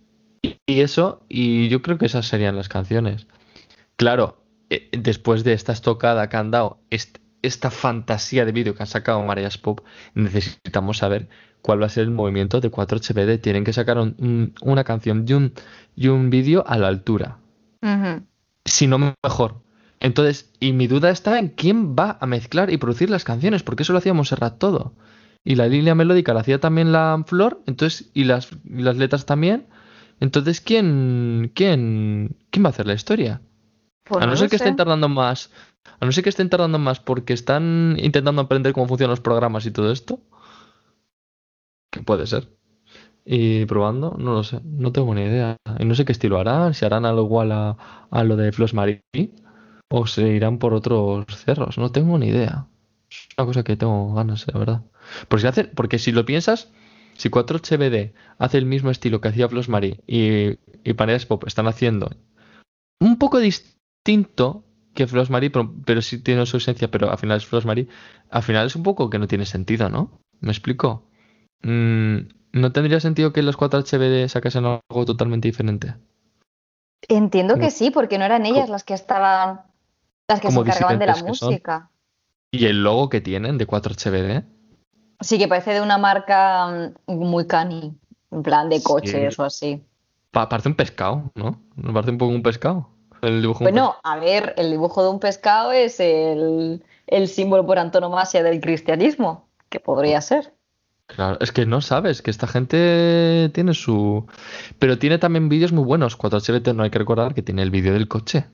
[0.66, 3.26] y- eso, y yo creo que esas serían las canciones.
[3.96, 8.82] Claro, eh, después de esta estocada que han dado, est- esta fantasía de vídeo que
[8.82, 9.80] han sacado Mareas Pop,
[10.14, 11.28] necesitamos saber
[11.60, 13.38] cuál va a ser el movimiento de 4HBD.
[13.40, 15.52] Tienen que sacar un- un- una canción y un,
[15.96, 17.38] y un vídeo a la altura,
[18.64, 19.56] si no mejor.
[20.00, 23.82] Entonces, y mi duda está en quién va a mezclar y producir las canciones, porque
[23.84, 24.94] eso lo hacía Montserrat todo.
[25.44, 29.26] Y la línea melódica la hacía también la Flor, entonces, y las, y las letras
[29.26, 29.66] también.
[30.22, 33.40] Entonces, ¿quién, quién, quién va a hacer la historia?
[34.04, 34.64] Pues a no no ser que sé.
[34.64, 35.50] estén tardando más,
[36.00, 39.66] a no ser que estén tardando más porque están intentando aprender cómo funcionan los programas
[39.66, 40.20] y todo esto.
[41.90, 42.48] Que puede ser.
[43.24, 45.56] Y probando, no lo sé, no tengo ni idea.
[45.78, 47.76] Y no sé qué estilo harán, si harán algo igual a,
[48.10, 49.02] a lo de Flos Marie
[49.90, 52.66] o se irán por otros cerros, no tengo ni idea.
[53.10, 54.82] Es una cosa que tengo ganas, la verdad.
[55.28, 56.72] Porque si, hace- porque si lo piensas,
[57.22, 61.68] si 4HBD hace el mismo estilo que hacía Flos Marie y, y Paneras Pop están
[61.68, 62.10] haciendo
[62.98, 67.36] un poco distinto que Flos Marie, pero, pero sí tiene su esencia, pero al final
[67.36, 67.86] es Flos Marie,
[68.28, 70.18] al final es un poco que no tiene sentido, ¿no?
[70.40, 71.08] ¿Me explico?
[71.62, 72.16] Mm,
[72.54, 75.94] ¿No tendría sentido que los 4HBD sacasen algo totalmente diferente?
[77.08, 79.62] Entiendo que sí, porque no eran ellas las que estaban,
[80.28, 81.28] las que se encargaban de la son.
[81.28, 81.90] música.
[82.50, 84.44] Y el logo que tienen de 4HBD,
[85.22, 87.94] Sí, que parece de una marca mm, muy cani,
[88.30, 88.84] en plan de Sí.
[88.84, 89.82] coches o así.
[90.30, 91.60] pa- parece un pescado, ¿no?
[91.76, 92.88] ¿No parece un poco un pescado?
[93.22, 97.78] El dibujo Bueno, a ver, el dibujo de un pescado es el, el símbolo por
[97.78, 100.52] antonomasia del cristianismo, que podría ser.
[101.06, 104.26] Claro, es que no sabes, que esta gente tiene su...
[104.78, 106.16] Pero tiene también vídeos muy buenos.
[106.16, 108.46] 4HBT no hay que recordar que tiene el vídeo del coche.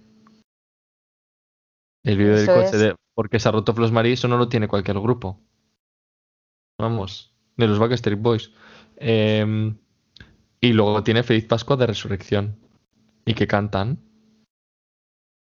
[2.05, 2.79] El vídeo del coche es.
[2.81, 2.95] de...
[3.15, 5.41] Porque se ha roto Flos Marie, eso no lo tiene cualquier grupo.
[6.79, 8.53] Vamos, de los Backstreet Boys.
[8.97, 9.77] Em,
[10.61, 12.57] y luego tiene Feliz Pascua de Resurrección.
[13.25, 13.99] Y que cantan.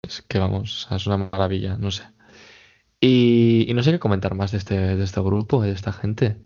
[0.03, 2.03] Es que vamos, es una maravilla, no sé.
[2.99, 6.37] Y, no sé qué comentar más de este, de este grupo, de esta gente.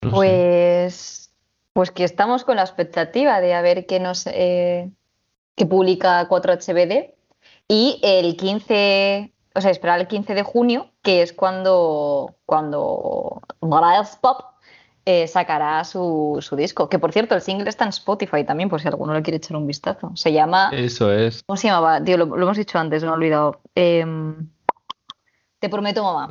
[0.00, 1.32] Pues,
[1.72, 4.90] pues que estamos con la expectativa de a ver qué nos eh,
[5.54, 7.14] qué publica 4HBD
[7.68, 14.08] y el 15, o sea, esperar el 15 de junio, que es cuando, cuando Mariah
[14.20, 14.40] Pop
[15.04, 16.88] eh, sacará su, su disco.
[16.88, 19.56] Que por cierto, el single está en Spotify también, por si alguno le quiere echar
[19.56, 20.12] un vistazo.
[20.14, 20.70] Se llama.
[20.72, 21.42] Eso es.
[21.46, 22.02] ¿Cómo se llamaba?
[22.02, 23.60] Tío, lo, lo hemos dicho antes, me he olvidado.
[23.74, 24.48] Em,
[25.58, 26.28] Te prometo, mamá.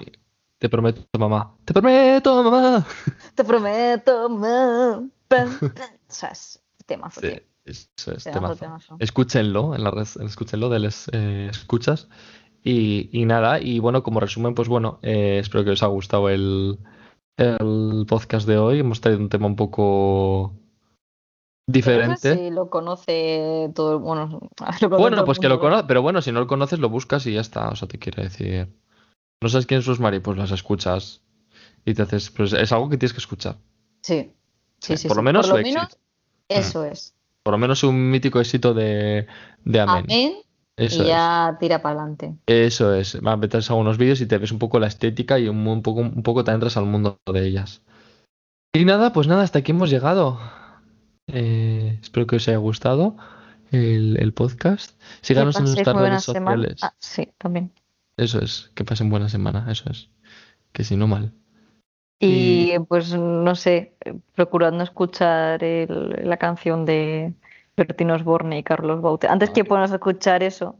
[0.57, 1.55] Te prometo, mamá.
[1.65, 2.85] Te prometo, mamá.
[3.35, 5.03] Te prometo, mamá.
[5.31, 8.55] O sea, es temazo, Sí, eso es temazo.
[8.57, 8.95] temazo.
[8.99, 12.09] Escúchenlo en la red, escúchenlo de les eh, escuchas.
[12.63, 16.29] Y, y nada, y bueno, como resumen, pues bueno, eh, espero que os haya gustado
[16.29, 16.77] el,
[17.37, 18.79] el podcast de hoy.
[18.79, 20.57] Hemos traído un tema un poco No
[21.67, 22.35] sé diferente.
[22.37, 25.85] si lo conoce todo el bueno, lo conoce todo Bueno, el pues que lo conoces,
[25.87, 27.69] pero bueno, si no lo conoces, lo buscas y ya está.
[27.69, 28.67] O sea, te quiere decir.
[29.41, 31.21] No sabes quién es Rosemary, pues las escuchas
[31.83, 32.29] y te haces.
[32.29, 33.57] Pues es algo que tienes que escuchar.
[34.03, 34.33] Sí,
[34.79, 35.07] sí, Sí, sí.
[35.07, 35.25] por lo sí.
[35.25, 36.01] menos Por su lo menos, éxito.
[36.47, 37.15] eso es.
[37.41, 39.25] Por lo menos un mítico éxito de,
[39.65, 40.05] de Amén.
[40.07, 40.33] Amén.
[40.81, 42.35] Eso y ya tira para adelante.
[42.47, 42.73] es.
[42.73, 43.19] Eso es.
[43.25, 46.01] Va, metes algunos vídeos y te ves un poco la estética y un, un poco,
[46.01, 47.81] un poco te entras al mundo de ellas.
[48.73, 50.39] Y nada, pues nada, hasta aquí hemos llegado.
[51.27, 53.15] Eh, espero que os haya gustado
[53.71, 54.99] el, el podcast.
[55.21, 56.77] Síganos en nuestras redes sociales.
[56.81, 57.71] Ah, sí, también.
[58.17, 60.09] Eso es, que pasen buena semana, eso es.
[60.71, 61.31] Que si no mal.
[62.23, 63.95] Y pues no sé,
[64.35, 67.33] procurad no escuchar el- la canción de
[67.75, 69.27] Bertino Osborne y Carlos Baute.
[69.27, 70.75] Antes que ponernos a escuchar eso,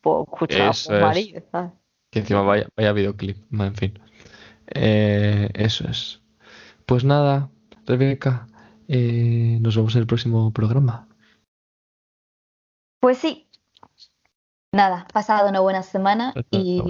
[0.00, 1.02] pues escucha Eso a es.
[1.02, 1.72] María, ¿sabes?
[2.10, 3.98] Que encima vaya, vaya videoclip, en fin.
[4.68, 6.22] Eh, eso es.
[6.86, 7.50] Pues nada,
[7.86, 8.46] Rebeca,
[8.88, 11.08] eh, nos vemos en el próximo programa.
[13.00, 13.48] Pues sí.
[14.72, 16.82] Nada, pasado una buena semana y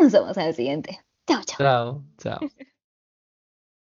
[0.00, 1.00] nos vemos en el siguiente.
[1.26, 1.58] Chao, chao.
[1.58, 2.48] Chao, chao.